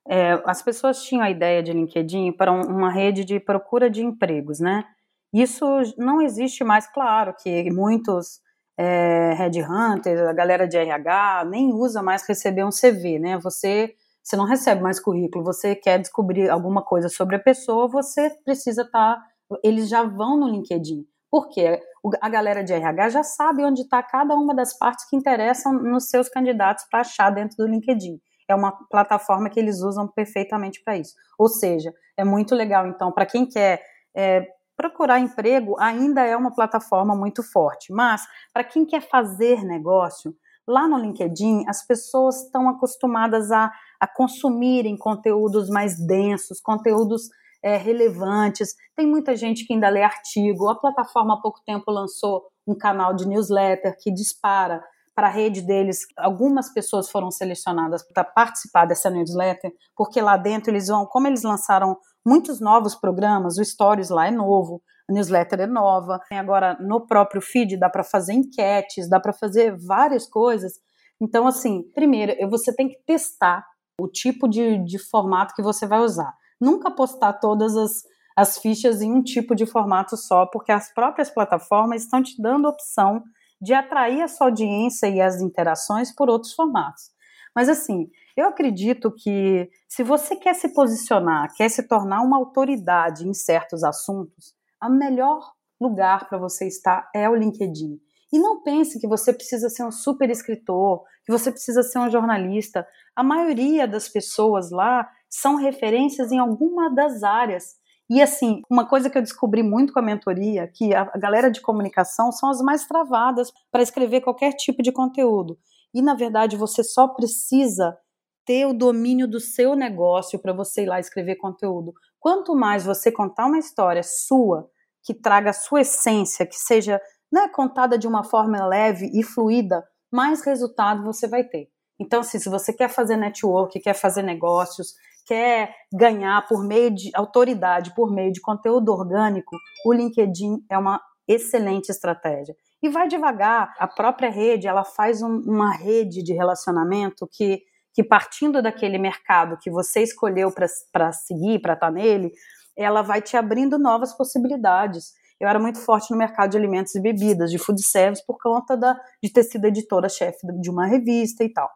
[0.08, 4.02] é, as pessoas tinham a ideia de LinkedIn para um, uma rede de procura de
[4.02, 4.84] empregos, né?
[5.32, 5.64] Isso
[5.98, 8.40] não existe mais, claro, que muitos
[8.78, 13.38] é, headhunters, a galera de RH, nem usa mais receber um CV, né?
[13.38, 18.30] Você, você não recebe mais currículo, você quer descobrir alguma coisa sobre a pessoa, você
[18.44, 19.16] precisa estar.
[19.16, 19.22] Tá,
[19.62, 21.04] eles já vão no LinkedIn.
[21.30, 21.80] Por quê?
[22.20, 26.08] A galera de RH já sabe onde está cada uma das partes que interessam nos
[26.08, 30.96] seus candidatos para achar dentro do LinkedIn é uma plataforma que eles usam perfeitamente para
[30.96, 31.14] isso.
[31.38, 33.82] Ou seja, é muito legal, então, para quem quer
[34.14, 37.92] é, procurar emprego, ainda é uma plataforma muito forte.
[37.92, 40.34] Mas, para quem quer fazer negócio,
[40.68, 47.28] Lá no LinkedIn, as pessoas estão acostumadas a, a consumirem conteúdos mais densos, conteúdos
[47.62, 48.74] é, relevantes.
[48.96, 50.68] Tem muita gente que ainda lê artigo.
[50.68, 54.82] A plataforma há pouco tempo lançou um canal de newsletter que dispara
[55.16, 56.00] para a rede deles.
[56.18, 61.42] Algumas pessoas foram selecionadas para participar dessa newsletter, porque lá dentro eles vão, como eles
[61.42, 66.20] lançaram muitos novos programas, o Stories lá é novo, a newsletter é nova.
[66.30, 70.74] Agora, no próprio feed, dá para fazer enquetes, dá para fazer várias coisas.
[71.18, 73.64] Então, assim, primeiro, você tem que testar
[73.98, 76.30] o tipo de, de formato que você vai usar.
[76.60, 78.02] Nunca postar todas as,
[78.36, 82.68] as fichas em um tipo de formato só, porque as próprias plataformas estão te dando
[82.68, 83.22] opção
[83.60, 87.10] de atrair a sua audiência e as interações por outros formatos.
[87.54, 93.26] Mas assim, eu acredito que se você quer se posicionar, quer se tornar uma autoridade
[93.26, 97.98] em certos assuntos, o melhor lugar para você estar é o LinkedIn.
[98.32, 102.10] E não pense que você precisa ser um super escritor, que você precisa ser um
[102.10, 102.86] jornalista.
[103.14, 107.76] A maioria das pessoas lá são referências em alguma das áreas.
[108.08, 111.60] E assim, uma coisa que eu descobri muito com a mentoria, que a galera de
[111.60, 115.58] comunicação são as mais travadas para escrever qualquer tipo de conteúdo.
[115.92, 117.96] E na verdade, você só precisa
[118.44, 121.92] ter o domínio do seu negócio para você ir lá escrever conteúdo.
[122.20, 124.70] Quanto mais você contar uma história sua,
[125.02, 127.00] que traga a sua essência, que seja
[127.32, 131.68] né, contada de uma forma leve e fluida, mais resultado você vai ter.
[131.98, 134.94] Então, assim, se você quer fazer network, quer fazer negócios,
[135.26, 141.00] quer ganhar por meio de autoridade, por meio de conteúdo orgânico, o LinkedIn é uma
[141.26, 142.54] excelente estratégia.
[142.82, 147.62] E vai devagar, a própria rede, ela faz um, uma rede de relacionamento que,
[147.92, 152.30] que partindo daquele mercado que você escolheu para seguir, para estar tá nele,
[152.76, 155.14] ela vai te abrindo novas possibilidades.
[155.40, 158.76] Eu era muito forte no mercado de alimentos e bebidas, de food service, por conta
[158.76, 161.68] da, de ter sido editora-chefe de uma revista e tal.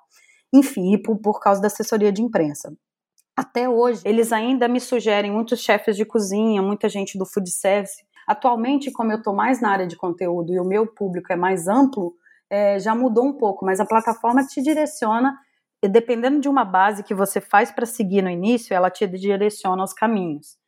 [0.53, 2.73] Enfim, e por, por causa da assessoria de imprensa.
[3.40, 8.05] Até hoje, eles ainda me sugerem muitos chefes de cozinha, muita gente do food service.
[8.26, 11.66] Atualmente, como eu estou mais na área de conteúdo e o meu público é mais
[11.66, 12.12] amplo,
[12.50, 15.38] é, já mudou um pouco, mas a plataforma te direciona,
[15.83, 19.94] dependendo de uma base que você faz para seguir no início, ela te direciona aos
[19.94, 20.59] caminhos.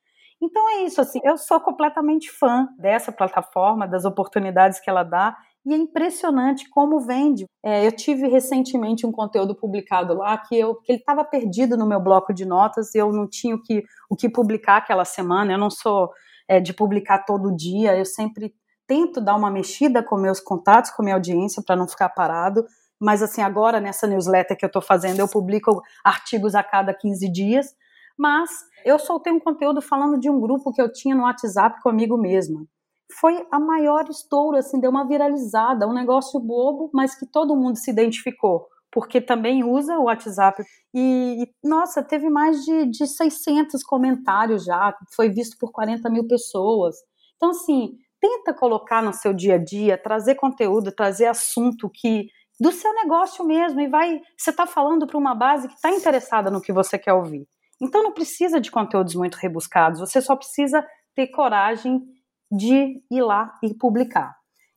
[0.40, 5.36] Então é isso, assim, eu sou completamente fã dessa plataforma, das oportunidades que ela dá,
[5.64, 7.46] e é impressionante como vende.
[7.64, 11.86] É, eu tive recentemente um conteúdo publicado lá que, eu, que ele estava perdido no
[11.86, 15.52] meu bloco de notas eu não tinha o que, o que publicar aquela semana.
[15.52, 16.10] Eu não sou
[16.48, 18.54] é, de publicar todo dia, eu sempre
[18.86, 22.64] tento dar uma mexida com meus contatos, com minha audiência, para não ficar parado.
[23.00, 27.30] Mas, assim, agora nessa newsletter que eu estou fazendo, eu publico artigos a cada 15
[27.30, 27.74] dias
[28.16, 28.50] mas
[28.84, 32.64] eu soltei um conteúdo falando de um grupo que eu tinha no WhatsApp comigo mesma.
[33.20, 37.76] Foi a maior estouro, assim, deu uma viralizada, um negócio bobo, mas que todo mundo
[37.76, 40.62] se identificou, porque também usa o WhatsApp.
[40.94, 46.96] E, nossa, teve mais de, de 600 comentários já, foi visto por 40 mil pessoas.
[47.36, 52.28] Então, assim, tenta colocar no seu dia a dia, trazer conteúdo, trazer assunto que
[52.60, 56.48] do seu negócio mesmo e vai, você está falando para uma base que está interessada
[56.48, 57.44] no que você quer ouvir.
[57.80, 62.00] Então não precisa de conteúdos muito rebuscados, você só precisa ter coragem
[62.52, 64.36] de ir lá e publicar.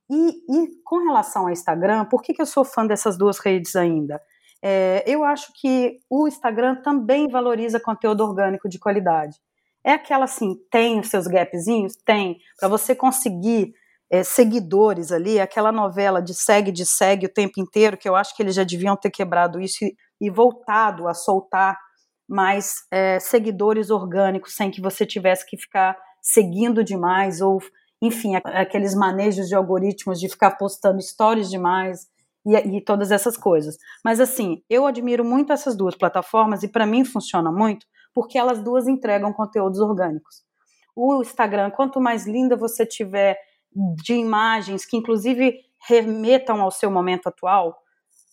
[0.09, 3.75] E, e com relação ao Instagram, por que, que eu sou fã dessas duas redes
[3.75, 4.21] ainda?
[4.63, 9.37] É, eu acho que o Instagram também valoriza conteúdo orgânico de qualidade.
[9.83, 11.95] É aquela assim, tem os seus gapzinhos?
[12.05, 12.37] Tem.
[12.59, 13.73] Para você conseguir
[14.09, 18.35] é, seguidores ali, aquela novela de segue, de segue o tempo inteiro, que eu acho
[18.35, 21.77] que eles já deviam ter quebrado isso e, e voltado a soltar
[22.27, 27.61] mais é, seguidores orgânicos, sem que você tivesse que ficar seguindo demais, ou,
[28.01, 32.07] enfim, aqueles manejos de algoritmos de ficar postando stories demais
[32.43, 33.77] e, e todas essas coisas.
[34.03, 38.59] Mas, assim, eu admiro muito essas duas plataformas e, para mim, funciona muito porque elas
[38.59, 40.43] duas entregam conteúdos orgânicos.
[40.95, 43.37] O Instagram, quanto mais linda você tiver
[44.01, 47.77] de imagens que, inclusive, remetam ao seu momento atual,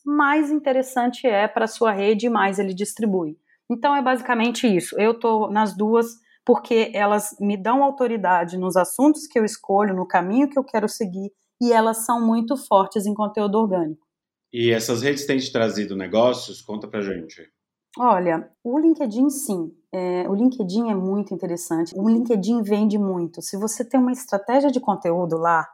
[0.05, 3.37] mais interessante é para a sua rede e mais ele distribui.
[3.69, 4.99] Então é basicamente isso.
[4.99, 10.07] Eu estou nas duas porque elas me dão autoridade nos assuntos que eu escolho, no
[10.07, 14.07] caminho que eu quero seguir, e elas são muito fortes em conteúdo orgânico.
[14.53, 16.61] E essas redes têm te trazido negócios?
[16.61, 17.49] Conta pra gente.
[17.99, 19.73] Olha, o LinkedIn sim.
[19.93, 21.95] É, o LinkedIn é muito interessante.
[21.97, 23.41] O LinkedIn vende muito.
[23.41, 25.67] Se você tem uma estratégia de conteúdo lá,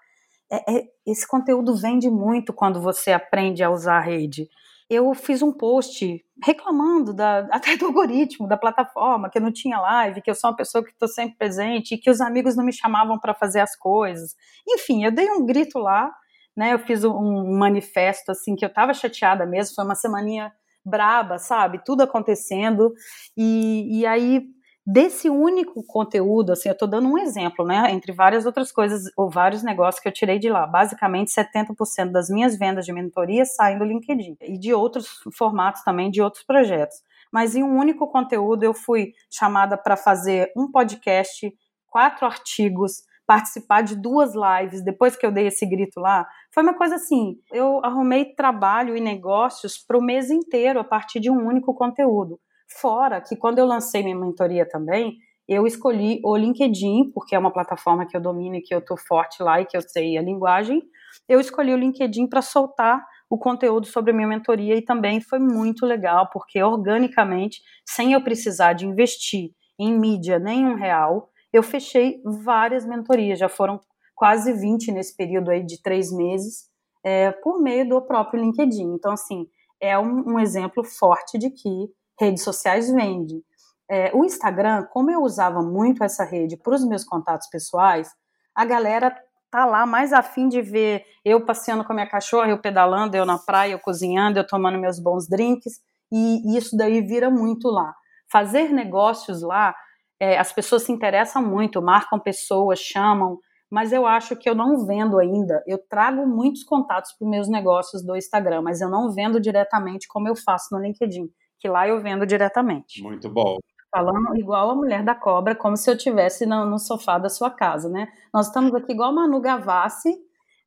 [0.50, 4.48] é, é, esse conteúdo vende muito quando você aprende a usar a rede
[4.88, 9.78] eu fiz um post reclamando da, até do algoritmo da plataforma, que eu não tinha
[9.80, 12.64] live, que eu sou uma pessoa que estou sempre presente, e que os amigos não
[12.64, 14.34] me chamavam para fazer as coisas.
[14.66, 16.10] Enfim, eu dei um grito lá,
[16.56, 16.72] né?
[16.72, 20.52] Eu fiz um, manifesto assim que eu estava chateada mesmo, foi uma semaninha
[20.84, 21.82] braba, sabe?
[21.84, 22.92] Tudo acontecendo
[23.36, 24.42] e, e aí
[24.90, 29.28] desse único conteúdo, assim, eu estou dando um exemplo, né, entre várias outras coisas ou
[29.28, 30.66] vários negócios que eu tirei de lá.
[30.66, 36.10] Basicamente, 70% das minhas vendas de mentoria saem do LinkedIn e de outros formatos também,
[36.10, 36.96] de outros projetos.
[37.30, 41.52] Mas em um único conteúdo eu fui chamada para fazer um podcast,
[41.86, 46.26] quatro artigos, participar de duas lives depois que eu dei esse grito lá.
[46.50, 51.20] Foi uma coisa assim, eu arrumei trabalho e negócios para o mês inteiro a partir
[51.20, 52.40] de um único conteúdo.
[52.68, 55.16] Fora que quando eu lancei minha mentoria também,
[55.48, 58.96] eu escolhi o LinkedIn, porque é uma plataforma que eu domino e que eu tô
[58.96, 60.82] forte lá e que eu sei a linguagem.
[61.26, 65.38] Eu escolhi o LinkedIn para soltar o conteúdo sobre a minha mentoria e também foi
[65.38, 72.20] muito legal, porque organicamente, sem eu precisar de investir em mídia nenhum real, eu fechei
[72.44, 73.80] várias mentorias, já foram
[74.14, 76.68] quase 20 nesse período aí de três meses,
[77.04, 78.94] é, por meio do próprio LinkedIn.
[78.94, 79.46] Então, assim,
[79.80, 83.42] é um, um exemplo forte de que redes sociais vendem.
[83.90, 88.10] É, o Instagram, como eu usava muito essa rede para os meus contatos pessoais,
[88.54, 89.16] a galera
[89.50, 93.24] tá lá mais afim de ver eu passeando com a minha cachorra, eu pedalando, eu
[93.24, 95.80] na praia, eu cozinhando, eu tomando meus bons drinks,
[96.12, 97.94] e isso daí vira muito lá.
[98.30, 99.74] Fazer negócios lá,
[100.20, 103.38] é, as pessoas se interessam muito, marcam pessoas, chamam,
[103.70, 105.62] mas eu acho que eu não vendo ainda.
[105.66, 110.06] Eu trago muitos contatos para os meus negócios do Instagram, mas eu não vendo diretamente
[110.08, 113.02] como eu faço no LinkedIn que lá eu vendo diretamente.
[113.02, 113.58] Muito bom.
[113.90, 117.50] Falando igual a mulher da cobra, como se eu estivesse no, no, sofá da sua
[117.50, 118.08] casa, né?
[118.32, 120.14] Nós estamos aqui igual a Manu Gavassi,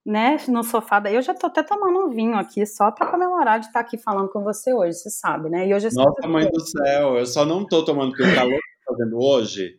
[0.04, 1.00] né, no sofá.
[1.00, 3.98] Daí eu já tô até tomando um vinho aqui, só para comemorar de estar aqui
[3.98, 5.68] falando com você hoje, você sabe, né?
[5.68, 8.56] E hoje é Nossa, mãe do céu, eu só não tô tomando porque o calor
[8.56, 9.76] que tá fazendo hoje,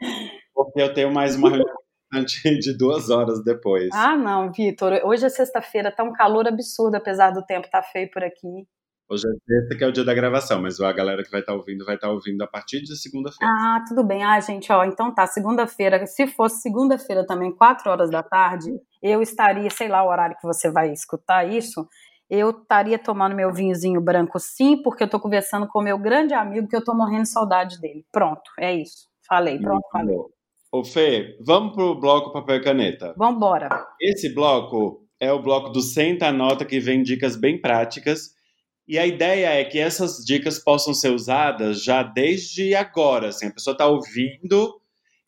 [0.54, 1.66] porque eu tenho mais uma reunião
[2.60, 3.88] de duas horas depois.
[3.92, 7.88] Ah, não, Vitor, hoje é sexta-feira, tá um calor absurdo, apesar do tempo estar tá
[7.88, 8.68] feio por aqui.
[9.12, 11.52] Hoje é sexta que é o dia da gravação, mas a galera que vai estar
[11.52, 13.52] tá ouvindo vai estar tá ouvindo a partir de segunda-feira.
[13.52, 14.24] Ah, tudo bem.
[14.24, 18.70] Ah, gente, ó, então tá, segunda-feira, se fosse segunda-feira também, quatro horas da tarde,
[19.02, 21.86] eu estaria, sei lá o horário que você vai escutar isso,
[22.30, 26.66] eu estaria tomando meu vinhozinho branco sim, porque eu tô conversando com meu grande amigo
[26.66, 28.06] que eu tô morrendo de saudade dele.
[28.10, 29.08] Pronto, é isso.
[29.28, 30.16] Falei, pronto, falei.
[30.72, 33.14] Ô Fê, vamos pro bloco papel e caneta.
[33.18, 33.68] Vamos embora.
[34.00, 38.40] Esse bloco é o bloco do Senta Nota, que vem dicas bem práticas
[38.86, 43.28] e a ideia é que essas dicas possam ser usadas já desde agora.
[43.28, 44.80] Assim, a pessoa está ouvindo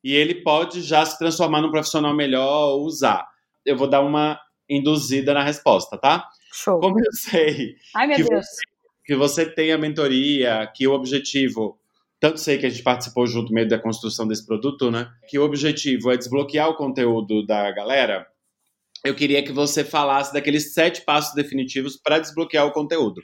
[0.03, 3.27] e ele pode já se transformar num profissional melhor usar.
[3.65, 4.39] Eu vou dar uma
[4.69, 6.29] induzida na resposta, tá?
[6.53, 6.81] Show.
[6.81, 8.45] Como eu sei Ai, meu que, Deus.
[8.45, 8.63] Você,
[9.05, 11.79] que você tem a mentoria, que o objetivo,
[12.19, 15.11] tanto sei que a gente participou junto meio da construção desse produto, né?
[15.29, 18.27] Que o objetivo é desbloquear o conteúdo da galera.
[19.05, 23.21] Eu queria que você falasse daqueles sete passos definitivos para desbloquear o conteúdo.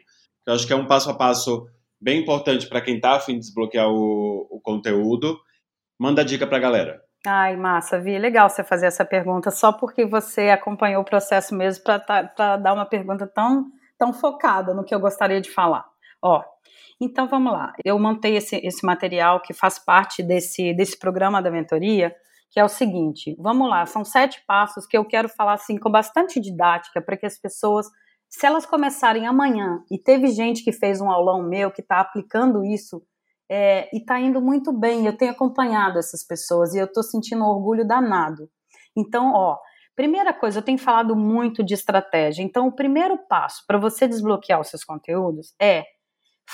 [0.51, 1.69] Eu acho que é um passo a passo
[2.01, 5.39] bem importante para quem está afim de desbloquear o, o conteúdo.
[5.97, 7.01] Manda dica para a galera.
[7.25, 11.85] Ai, massa, Vi, legal você fazer essa pergunta, só porque você acompanhou o processo mesmo
[11.85, 15.85] para tá, dar uma pergunta tão, tão focada no que eu gostaria de falar.
[16.21, 16.43] Ó,
[17.01, 17.73] então vamos lá.
[17.85, 22.13] Eu montei esse, esse material que faz parte desse, desse programa da mentoria,
[22.51, 25.91] que é o seguinte: vamos lá, são sete passos que eu quero falar assim com
[25.91, 27.87] bastante didática para que as pessoas
[28.31, 32.65] se elas começarem amanhã, e teve gente que fez um aulão meu que está aplicando
[32.65, 33.03] isso
[33.51, 37.43] é, e está indo muito bem, eu tenho acompanhado essas pessoas e eu estou sentindo
[37.43, 38.49] um orgulho danado.
[38.97, 39.59] Então, ó,
[39.97, 42.45] primeira coisa, eu tenho falado muito de estratégia.
[42.45, 45.85] Então, o primeiro passo para você desbloquear os seus conteúdos é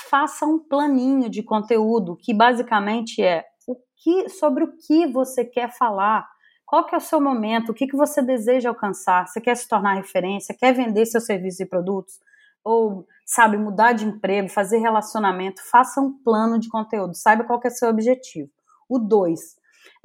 [0.09, 5.71] faça um planinho de conteúdo que basicamente é o que sobre o que você quer
[5.77, 6.27] falar
[6.67, 7.69] qual que é o seu momento?
[7.69, 9.25] O que, que você deseja alcançar?
[9.25, 10.53] Você quer se tornar referência?
[10.53, 12.19] Quer vender seus serviços e produtos?
[12.61, 15.61] Ou, sabe, mudar de emprego, fazer relacionamento?
[15.71, 17.15] Faça um plano de conteúdo.
[17.15, 18.49] Saiba qual que é o seu objetivo.
[18.89, 19.55] O dois,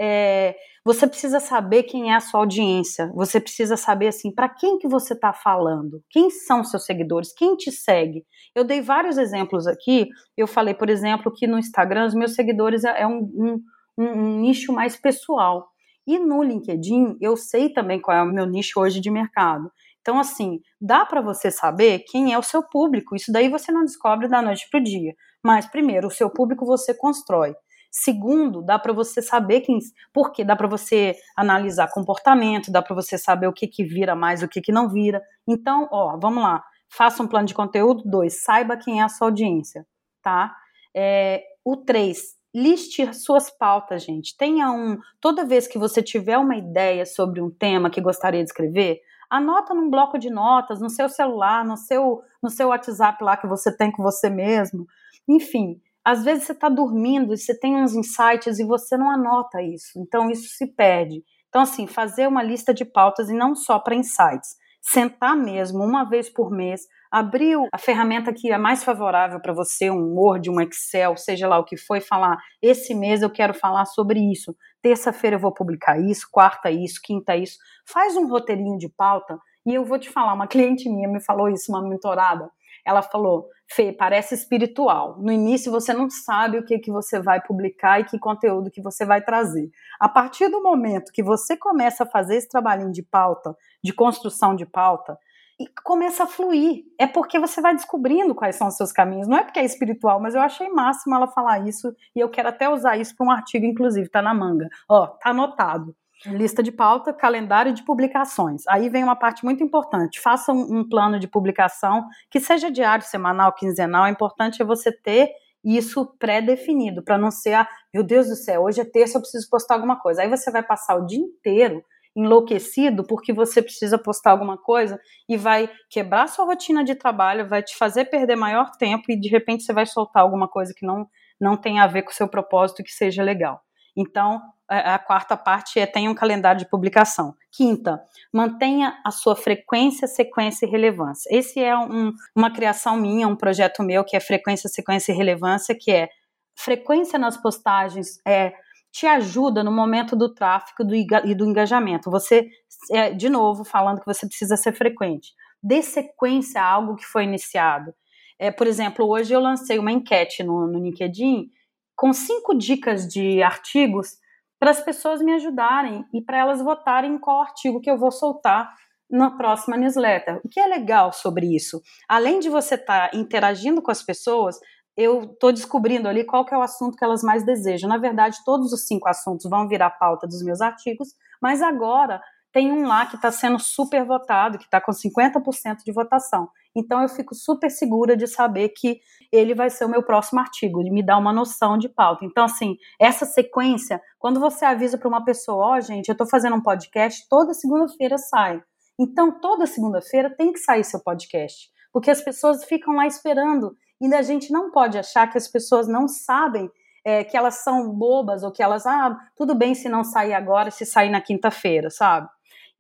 [0.01, 3.11] é, você precisa saber quem é a sua audiência.
[3.13, 6.01] Você precisa saber, assim, para quem que você está falando?
[6.09, 7.33] Quem são seus seguidores?
[7.33, 8.25] Quem te segue?
[8.55, 10.09] Eu dei vários exemplos aqui.
[10.37, 13.63] Eu falei, por exemplo, que no Instagram os meus seguidores é um, um,
[13.99, 15.72] um, um nicho mais pessoal.
[16.07, 19.71] E no LinkedIn, eu sei também qual é o meu nicho hoje de mercado.
[20.01, 23.15] Então, assim, dá para você saber quem é o seu público.
[23.15, 25.15] Isso daí você não descobre da noite para o dia.
[25.43, 27.55] Mas, primeiro, o seu público você constrói.
[27.89, 29.79] Segundo, dá para você saber quem.
[30.13, 34.43] Porque dá para você analisar comportamento, dá para você saber o que, que vira mais,
[34.43, 35.23] o que, que não vira.
[35.47, 36.65] Então, ó, vamos lá.
[36.89, 38.03] Faça um plano de conteúdo.
[38.05, 39.87] Dois, saiba quem é a sua audiência,
[40.21, 40.53] tá?
[40.95, 44.37] É, o três, liste suas pautas, gente.
[44.37, 44.99] Tenha um.
[45.21, 49.01] Toda vez que você tiver uma ideia sobre um tema que gostaria de escrever,
[49.31, 53.47] anota num bloco de notas, no seu celular, no seu, no seu WhatsApp lá que
[53.47, 54.87] você tem com você mesmo.
[55.29, 59.63] Enfim, às vezes você está dormindo e você tem uns insights e você não anota
[59.63, 59.99] isso.
[59.99, 61.23] Então isso se perde.
[61.49, 64.57] Então, assim, fazer uma lista de pautas e não só para insights.
[64.85, 69.89] Sentar mesmo, uma vez por mês, abrir a ferramenta que é mais favorável para você,
[69.89, 73.85] um Word, um Excel, seja lá o que for, falar: esse mês eu quero falar
[73.85, 77.59] sobre isso, terça-feira eu vou publicar isso, quarta isso, quinta isso.
[77.87, 81.49] Faz um roteirinho de pauta e eu vou te falar: uma cliente minha me falou
[81.49, 82.51] isso, uma mentorada.
[82.85, 85.17] Ela falou: Fê, parece espiritual.
[85.19, 88.83] No início você não sabe o que, que você vai publicar e que conteúdo que
[88.83, 89.71] você vai trazer.
[90.01, 94.55] A partir do momento que você começa a fazer esse trabalhinho de pauta, de construção
[94.55, 95.17] de pauta,
[95.61, 96.85] e começa a fluir.
[96.99, 99.29] É porque você vai descobrindo quais são os seus caminhos.
[99.29, 102.49] Não é porque é espiritual, mas eu achei máximo ela falar isso e eu quero
[102.49, 104.69] até usar isso para um artigo, inclusive, tá na manga.
[104.89, 105.95] Ó, tá anotado.
[106.27, 108.67] Lista de pauta, calendário de publicações.
[108.69, 110.21] Aí vem uma parte muito importante.
[110.21, 114.05] Faça um, um plano de publicação que seja diário, semanal, quinzenal.
[114.05, 115.31] O importante é você ter
[115.65, 119.49] isso pré-definido, para não ser, ah, meu Deus do céu, hoje é terça, eu preciso
[119.49, 120.23] postar alguma coisa.
[120.23, 125.37] Aí você vai passar o dia inteiro enlouquecido porque você precisa postar alguma coisa e
[125.37, 129.63] vai quebrar sua rotina de trabalho, vai te fazer perder maior tempo e de repente
[129.63, 131.07] você vai soltar alguma coisa que não,
[131.41, 133.63] não tem a ver com o seu propósito que seja legal.
[133.97, 134.41] Então,
[134.81, 137.35] a quarta parte é tenha um calendário de publicação.
[137.51, 138.03] Quinta,
[138.33, 141.29] mantenha a sua frequência, sequência e relevância.
[141.31, 145.77] Esse é um, uma criação minha, um projeto meu que é frequência, sequência e relevância,
[145.79, 146.09] que é
[146.55, 148.53] frequência nas postagens, é
[148.91, 152.11] te ajuda no momento do tráfego do, e do engajamento.
[152.11, 152.49] Você,
[152.91, 155.33] é, de novo, falando que você precisa ser frequente.
[155.63, 157.95] Dê sequência a algo que foi iniciado.
[158.39, 161.49] É, por exemplo, hoje eu lancei uma enquete no, no LinkedIn
[161.97, 164.17] com cinco dicas de artigos
[164.63, 168.13] para as pessoas me ajudarem e para elas votarem em qual artigo que eu vou
[168.13, 168.73] soltar
[169.11, 170.41] na próxima newsletter.
[170.45, 171.83] O que é legal sobre isso?
[172.09, 174.61] Além de você estar tá interagindo com as pessoas,
[174.97, 177.89] eu estou descobrindo ali qual é o assunto que elas mais desejam.
[177.89, 181.09] Na verdade, todos os cinco assuntos vão virar pauta dos meus artigos,
[181.43, 185.93] mas agora tem um lá que está sendo super votado, que está com 50% de
[185.93, 186.49] votação.
[186.77, 189.01] Então eu fico super segura de saber que
[189.31, 192.25] ele vai ser o meu próximo artigo, de me dar uma noção de pauta.
[192.25, 196.27] Então, assim, essa sequência, quando você avisa para uma pessoa, ó, oh, gente, eu estou
[196.27, 198.63] fazendo um podcast, toda segunda-feira sai.
[198.99, 204.15] Então, toda segunda-feira tem que sair seu podcast, porque as pessoas ficam lá esperando e
[204.15, 206.71] a gente não pode achar que as pessoas não sabem
[207.05, 210.71] é, que elas são bobas ou que elas, ah, tudo bem se não sair agora,
[210.71, 212.29] se sair na quinta-feira, sabe?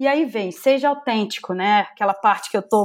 [0.03, 1.82] E aí vem, seja autêntico, né?
[1.92, 2.84] Aquela parte que eu tô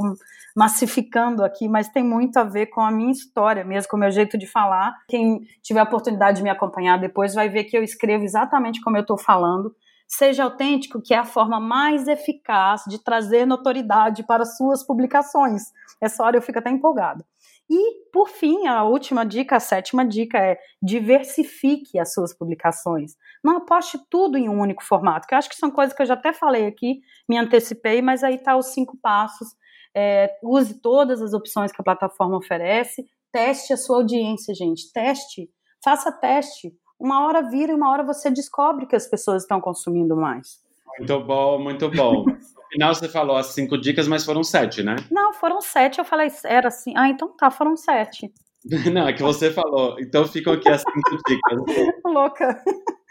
[0.54, 4.12] massificando aqui, mas tem muito a ver com a minha história mesmo, com o meu
[4.12, 4.94] jeito de falar.
[5.08, 8.96] Quem tiver a oportunidade de me acompanhar depois vai ver que eu escrevo exatamente como
[8.96, 9.74] eu estou falando.
[10.06, 15.62] Seja autêntico, que é a forma mais eficaz de trazer notoriedade para suas publicações.
[16.00, 17.24] Essa hora eu fico até empolgada.
[17.70, 23.12] E, por fim, a última dica, a sétima dica é diversifique as suas publicações.
[23.44, 26.06] Não aposte tudo em um único formato, que eu acho que são coisas que eu
[26.06, 29.48] já até falei aqui, me antecipei, mas aí tá os cinco passos.
[29.94, 35.50] É, use todas as opções que a plataforma oferece, teste a sua audiência, gente, teste,
[35.84, 36.72] faça teste.
[36.98, 40.60] Uma hora vira e uma hora você descobre que as pessoas estão consumindo mais.
[40.98, 42.24] Muito bom, muito bom
[42.68, 44.96] final você falou as cinco dicas, mas foram sete, né?
[45.10, 45.98] Não, foram sete.
[45.98, 46.92] Eu falei, era assim.
[46.96, 48.32] Ah, então tá, foram sete.
[48.92, 49.96] Não, é que você falou.
[50.00, 51.94] Então ficam aqui as cinco dicas.
[52.04, 52.62] Louca.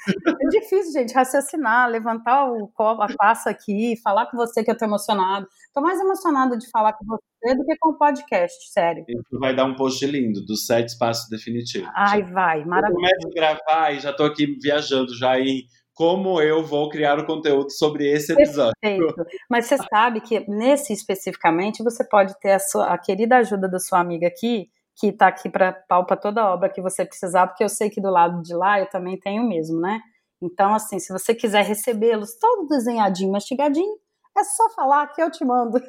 [0.08, 4.78] É difícil, gente, raciocinar, levantar o copo, a taça aqui, falar com você que eu
[4.78, 5.48] tô emocionado.
[5.74, 9.04] Tô mais emocionada de falar com você do que com o podcast, sério.
[9.08, 11.90] Isso vai dar um post lindo, dos sete passos definitivos.
[11.94, 12.94] Ai, vai, maravilha.
[12.94, 15.64] Eu começo a gravar e já tô aqui viajando já em
[15.98, 18.74] como eu vou criar o conteúdo sobre esse episódio.
[18.80, 19.26] Perfeito.
[19.50, 23.80] Mas você sabe que nesse especificamente você pode ter a, sua, a querida ajuda da
[23.80, 27.64] sua amiga aqui, que está aqui para palpa toda a obra que você precisar, porque
[27.64, 30.00] eu sei que do lado de lá eu também tenho mesmo, né?
[30.40, 33.98] Então, assim, se você quiser recebê-los todo desenhadinho, mastigadinho,
[34.38, 35.82] é só falar que eu te mando.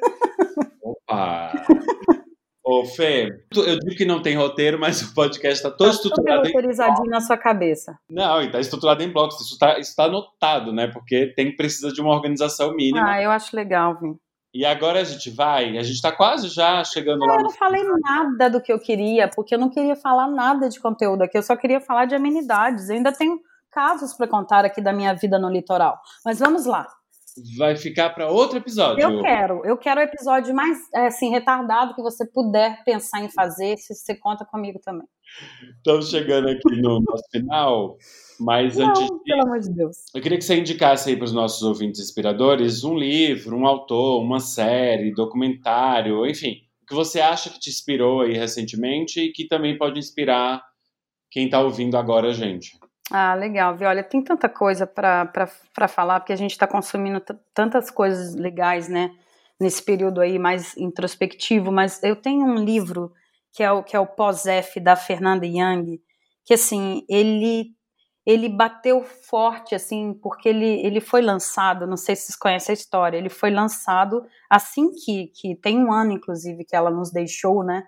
[0.81, 1.51] Opa!
[2.69, 6.45] Ô, Fê, eu digo que não tem roteiro, mas o podcast está todo tá estruturado.
[6.45, 7.09] Super roteirizadinho em...
[7.09, 7.97] na sua cabeça.
[8.07, 9.41] Não, e está estruturado em blocos.
[9.41, 10.85] Isso está tá anotado, né?
[10.85, 13.09] Porque tem precisa de uma organização mínima.
[13.09, 14.15] Ah, eu acho legal, Vim.
[14.53, 17.37] E agora a gente vai, a gente está quase já chegando não, lá.
[17.37, 20.79] Eu não falei nada do que eu queria, porque eu não queria falar nada de
[20.79, 22.87] conteúdo aqui, eu só queria falar de amenidades.
[22.87, 23.39] Eu ainda tenho
[23.71, 25.99] casos para contar aqui da minha vida no litoral.
[26.23, 26.85] Mas vamos lá.
[27.57, 29.01] Vai ficar para outro episódio.
[29.01, 33.77] Eu quero, eu quero o episódio mais assim retardado que você puder pensar em fazer,
[33.77, 35.07] se você conta comigo também.
[35.77, 37.97] Estamos chegando aqui no nosso final,
[38.39, 39.23] mas Não, antes de...
[39.23, 39.97] pelo amor de Deus.
[40.13, 44.21] Eu queria que você indicasse aí para os nossos ouvintes inspiradores um livro, um autor,
[44.21, 49.47] uma série, documentário, enfim, o que você acha que te inspirou aí recentemente e que
[49.47, 50.63] também pode inspirar
[51.29, 52.78] quem está ouvindo agora a gente.
[53.11, 53.87] Ah, legal, viu?
[53.87, 57.21] Olha, tem tanta coisa para falar, porque a gente está consumindo
[57.53, 59.15] tantas coisas legais, né?
[59.59, 63.11] Nesse período aí mais introspectivo, mas eu tenho um livro
[63.51, 65.99] que é o, que é o Pós-F da Fernanda Young,
[66.45, 67.75] que assim, ele
[68.25, 72.77] ele bateu forte, assim, porque ele, ele foi lançado, não sei se vocês conhecem a
[72.77, 77.63] história, ele foi lançado assim que, que tem um ano, inclusive, que ela nos deixou,
[77.63, 77.83] né,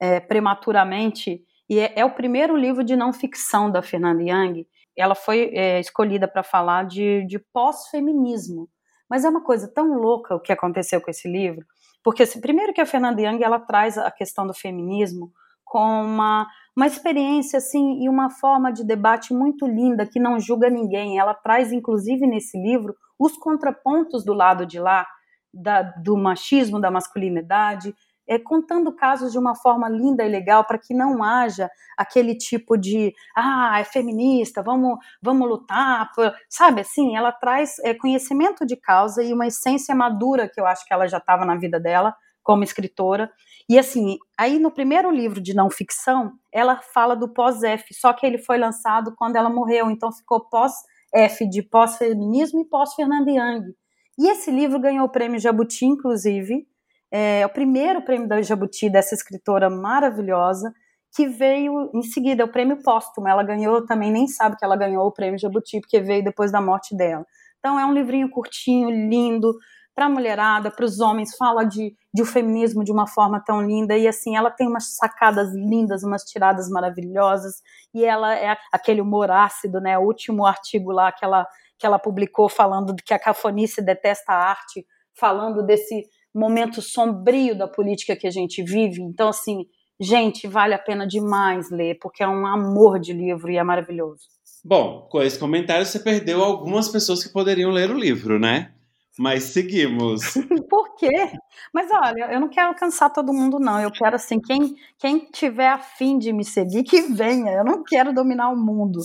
[0.00, 4.66] é, prematuramente, e é, é, o primeiro livro de não ficção da Fernanda Young.
[4.96, 8.68] Ela foi é, escolhida para falar de, de pós-feminismo.
[9.10, 11.64] Mas é uma coisa tão louca o que aconteceu com esse livro,
[12.02, 15.32] porque primeiro que a Fernanda Young ela traz a questão do feminismo
[15.64, 16.46] com uma,
[16.76, 21.18] uma experiência assim e uma forma de debate muito linda que não julga ninguém.
[21.18, 25.06] Ela traz inclusive nesse livro os contrapontos do lado de lá
[25.52, 27.94] da, do machismo, da masculinidade,
[28.28, 32.76] é, contando casos de uma forma linda e legal para que não haja aquele tipo
[32.76, 36.10] de ah, é feminista, vamos, vamos lutar,
[36.48, 40.84] sabe assim, ela traz é, conhecimento de causa e uma essência madura que eu acho
[40.86, 43.30] que ela já estava na vida dela como escritora.
[43.68, 48.24] E assim, aí no primeiro livro de não ficção, ela fala do pós-F, só que
[48.24, 53.74] ele foi lançado quando ela morreu, então ficou pós-F de pós-feminismo e pós-Fernanda Young.
[54.18, 56.66] E esse livro ganhou o prêmio Jabuti, inclusive,
[57.10, 60.72] é, o primeiro prêmio da Jabuti, dessa escritora maravilhosa,
[61.14, 63.28] que veio em seguida, é o prêmio póstumo.
[63.28, 66.60] Ela ganhou também, nem sabe que ela ganhou o prêmio Jabuti, porque veio depois da
[66.60, 67.24] morte dela.
[67.58, 69.54] Então é um livrinho curtinho, lindo,
[69.96, 73.62] para a mulherada, para os homens, fala de, de o feminismo de uma forma tão
[73.62, 77.62] linda, e assim, ela tem umas sacadas lindas, umas tiradas maravilhosas,
[77.94, 81.46] e ela é aquele humor ácido, né, o último artigo lá que ela,
[81.78, 84.86] que ela publicou falando que a cafonice detesta a arte,
[85.18, 86.06] falando desse
[86.38, 89.02] momento sombrio da política que a gente vive.
[89.02, 89.66] Então, assim,
[89.98, 94.26] gente, vale a pena demais ler, porque é um amor de livro e é maravilhoso.
[94.64, 98.72] Bom, com esse comentário você perdeu algumas pessoas que poderiam ler o livro, né?
[99.18, 100.34] Mas seguimos.
[100.68, 101.30] Por quê?
[101.72, 103.80] Mas olha, eu não quero cansar todo mundo, não.
[103.80, 107.52] Eu quero, assim, quem, quem tiver afim de me seguir, que venha.
[107.52, 109.00] Eu não quero dominar o mundo.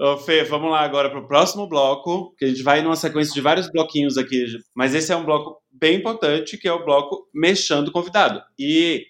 [0.00, 3.34] Ô, Fê, vamos lá agora para o próximo bloco, que a gente vai numa sequência
[3.34, 7.28] de vários bloquinhos aqui, mas esse é um bloco bem importante, que é o bloco
[7.34, 8.40] Mexendo Convidado.
[8.58, 9.04] E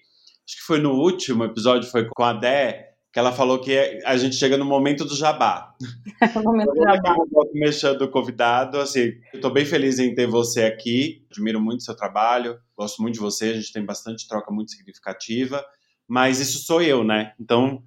[0.44, 4.16] acho que foi no último episódio, foi com a Dé, que ela falou que a
[4.16, 5.72] gente chega no momento do jabá.
[6.34, 7.14] o momento do jabá.
[7.54, 12.58] Mexendo Convidado, assim, eu tô bem feliz em ter você aqui, admiro muito seu trabalho,
[12.76, 15.64] gosto muito de você, a gente tem bastante troca muito significativa,
[16.08, 17.32] mas isso sou eu, né?
[17.38, 17.80] Então,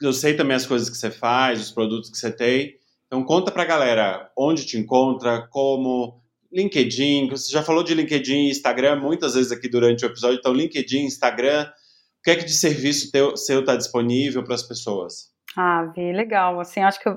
[0.00, 2.74] eu sei também as coisas que você faz, os produtos que você tem.
[3.06, 6.20] Então conta pra galera onde te encontra, como,
[6.52, 10.52] LinkedIn, você já falou de LinkedIn e Instagram muitas vezes aqui durante o episódio, então
[10.52, 15.32] LinkedIn, Instagram, o que é que de serviço teu, seu está disponível para as pessoas?
[15.56, 16.58] Ah, Vi, legal.
[16.58, 17.14] Assim, acho que eu,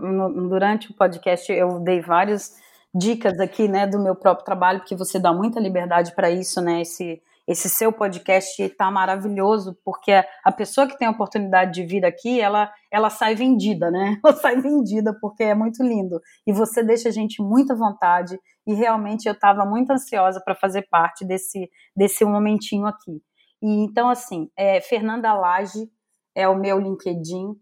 [0.49, 2.55] durante o podcast eu dei várias
[2.93, 6.81] dicas aqui, né, do meu próprio trabalho, porque você dá muita liberdade para isso, né,
[6.81, 10.11] esse esse seu podcast está maravilhoso, porque
[10.43, 14.19] a pessoa que tem a oportunidade de vir aqui, ela, ela sai vendida, né?
[14.23, 16.19] Ela sai vendida porque é muito lindo.
[16.45, 18.37] E você deixa a gente muito à vontade.
[18.67, 23.21] E realmente eu estava muito ansiosa para fazer parte desse, desse momentinho aqui.
[23.61, 25.89] E então, assim, é, Fernanda Lage
[26.35, 27.55] é o meu LinkedIn,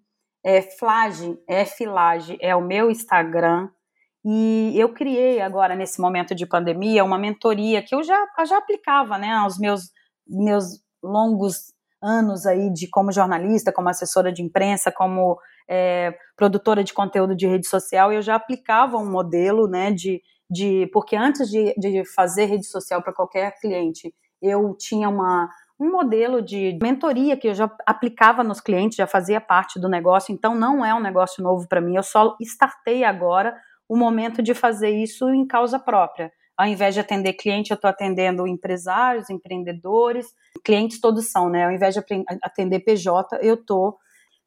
[0.44, 3.70] é Flage, F Lage é o meu Instagram,
[4.28, 9.20] e eu criei agora, nesse momento de pandemia, uma mentoria que eu já, já aplicava
[9.20, 9.92] né, aos meus,
[10.28, 11.72] meus longos
[12.02, 15.38] anos aí de como jornalista, como assessora de imprensa, como
[15.70, 20.20] é, produtora de conteúdo de rede social, eu já aplicava um modelo, né, de,
[20.50, 24.12] de porque antes de, de fazer rede social para qualquer cliente,
[24.42, 25.48] eu tinha uma,
[25.80, 30.34] um modelo de mentoria que eu já aplicava nos clientes, já fazia parte do negócio,
[30.34, 33.56] então não é um negócio novo para mim, eu só startei agora
[33.88, 36.32] o momento de fazer isso em causa própria.
[36.58, 40.28] Ao invés de atender cliente, eu estou atendendo empresários, empreendedores,
[40.64, 41.66] clientes todos são, né?
[41.66, 42.02] Ao invés de
[42.42, 43.98] atender PJ, eu estou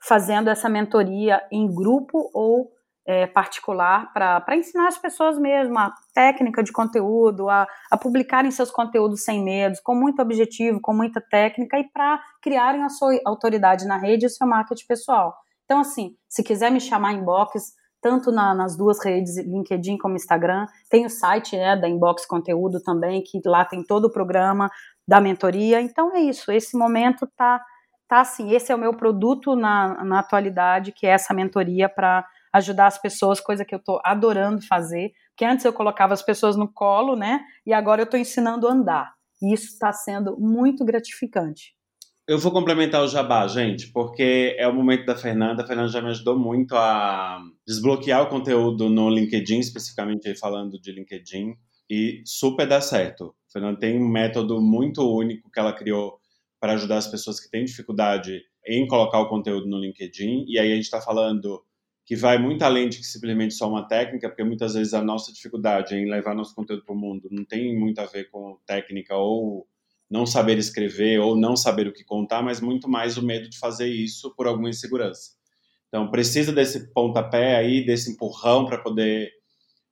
[0.00, 2.70] fazendo essa mentoria em grupo ou
[3.08, 8.70] é, particular para ensinar as pessoas mesmo a técnica de conteúdo, a, a publicarem seus
[8.70, 13.86] conteúdos sem medos, com muito objetivo, com muita técnica e para criarem a sua autoridade
[13.86, 15.34] na rede e o seu marketing pessoal.
[15.64, 20.16] Então, assim, se quiser me chamar em box, tanto na, nas duas redes, LinkedIn como
[20.16, 20.66] Instagram.
[20.88, 24.70] Tem o site né, da Inbox Conteúdo também, que lá tem todo o programa
[25.06, 25.80] da mentoria.
[25.80, 27.60] Então é isso, esse momento tá,
[28.08, 32.26] tá assim, esse é o meu produto na, na atualidade, que é essa mentoria para
[32.52, 36.56] ajudar as pessoas, coisa que eu estou adorando fazer, porque antes eu colocava as pessoas
[36.56, 39.12] no colo, né, e agora eu estou ensinando a andar.
[39.40, 41.77] E isso está sendo muito gratificante.
[42.28, 45.62] Eu vou complementar o jabá, gente, porque é o momento da Fernanda.
[45.62, 50.92] A Fernanda já me ajudou muito a desbloquear o conteúdo no LinkedIn, especificamente falando de
[50.92, 51.54] LinkedIn,
[51.88, 53.34] e super dá certo.
[53.48, 56.20] A Fernanda tem um método muito único que ela criou
[56.60, 60.44] para ajudar as pessoas que têm dificuldade em colocar o conteúdo no LinkedIn.
[60.48, 61.64] E aí a gente está falando
[62.04, 65.32] que vai muito além de que simplesmente só uma técnica, porque muitas vezes a nossa
[65.32, 69.16] dificuldade em levar nosso conteúdo para o mundo não tem muito a ver com técnica
[69.16, 69.66] ou
[70.10, 73.58] não saber escrever ou não saber o que contar, mas muito mais o medo de
[73.58, 75.32] fazer isso por alguma insegurança.
[75.88, 79.30] Então, precisa desse pontapé aí, desse empurrão para poder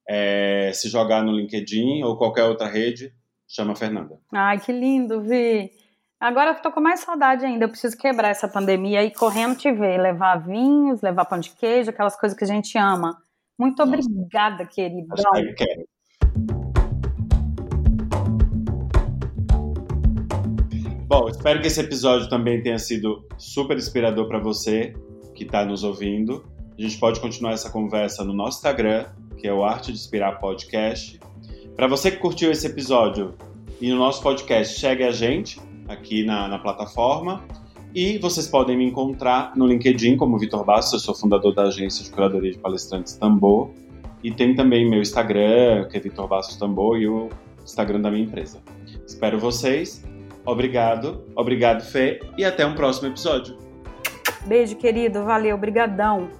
[0.08, 3.12] é, se jogar no LinkedIn ou qualquer outra rede,
[3.48, 4.18] chama a Fernanda.
[4.32, 5.70] Ai, que lindo, Vi.
[6.18, 7.66] Agora eu tô com mais saudade ainda.
[7.66, 11.90] Eu preciso quebrar essa pandemia e correndo te ver, levar vinhos, levar pão de queijo,
[11.90, 13.22] aquelas coisas que a gente ama.
[13.58, 14.08] Muito Nossa.
[14.08, 15.16] obrigada, queridão.
[15.56, 15.88] Quero.
[21.09, 24.92] Bom, espero que esse episódio também tenha sido super inspirador para você
[25.36, 26.44] que está nos ouvindo.
[26.76, 29.07] A gente pode continuar essa conversa no nosso Instagram,
[29.38, 31.20] que é o Arte de Inspirar Podcast.
[31.76, 33.36] Para você que curtiu esse episódio
[33.80, 37.44] e no nosso podcast, chegue a gente aqui na, na plataforma.
[37.94, 42.02] E vocês podem me encontrar no LinkedIn como Vitor Bastos, eu sou fundador da agência
[42.02, 43.70] de curadoria de palestrantes Tambor.
[44.24, 47.28] E tem também meu Instagram, que é Vitor Bastos Tambor, e o
[47.62, 48.61] Instagram da minha empresa.
[49.07, 50.04] Espero vocês
[50.47, 53.59] Obrigado, obrigado Fê e até um próximo episódio.
[54.47, 55.24] Beijo, querido.
[55.24, 56.30] Valeu, brigadão.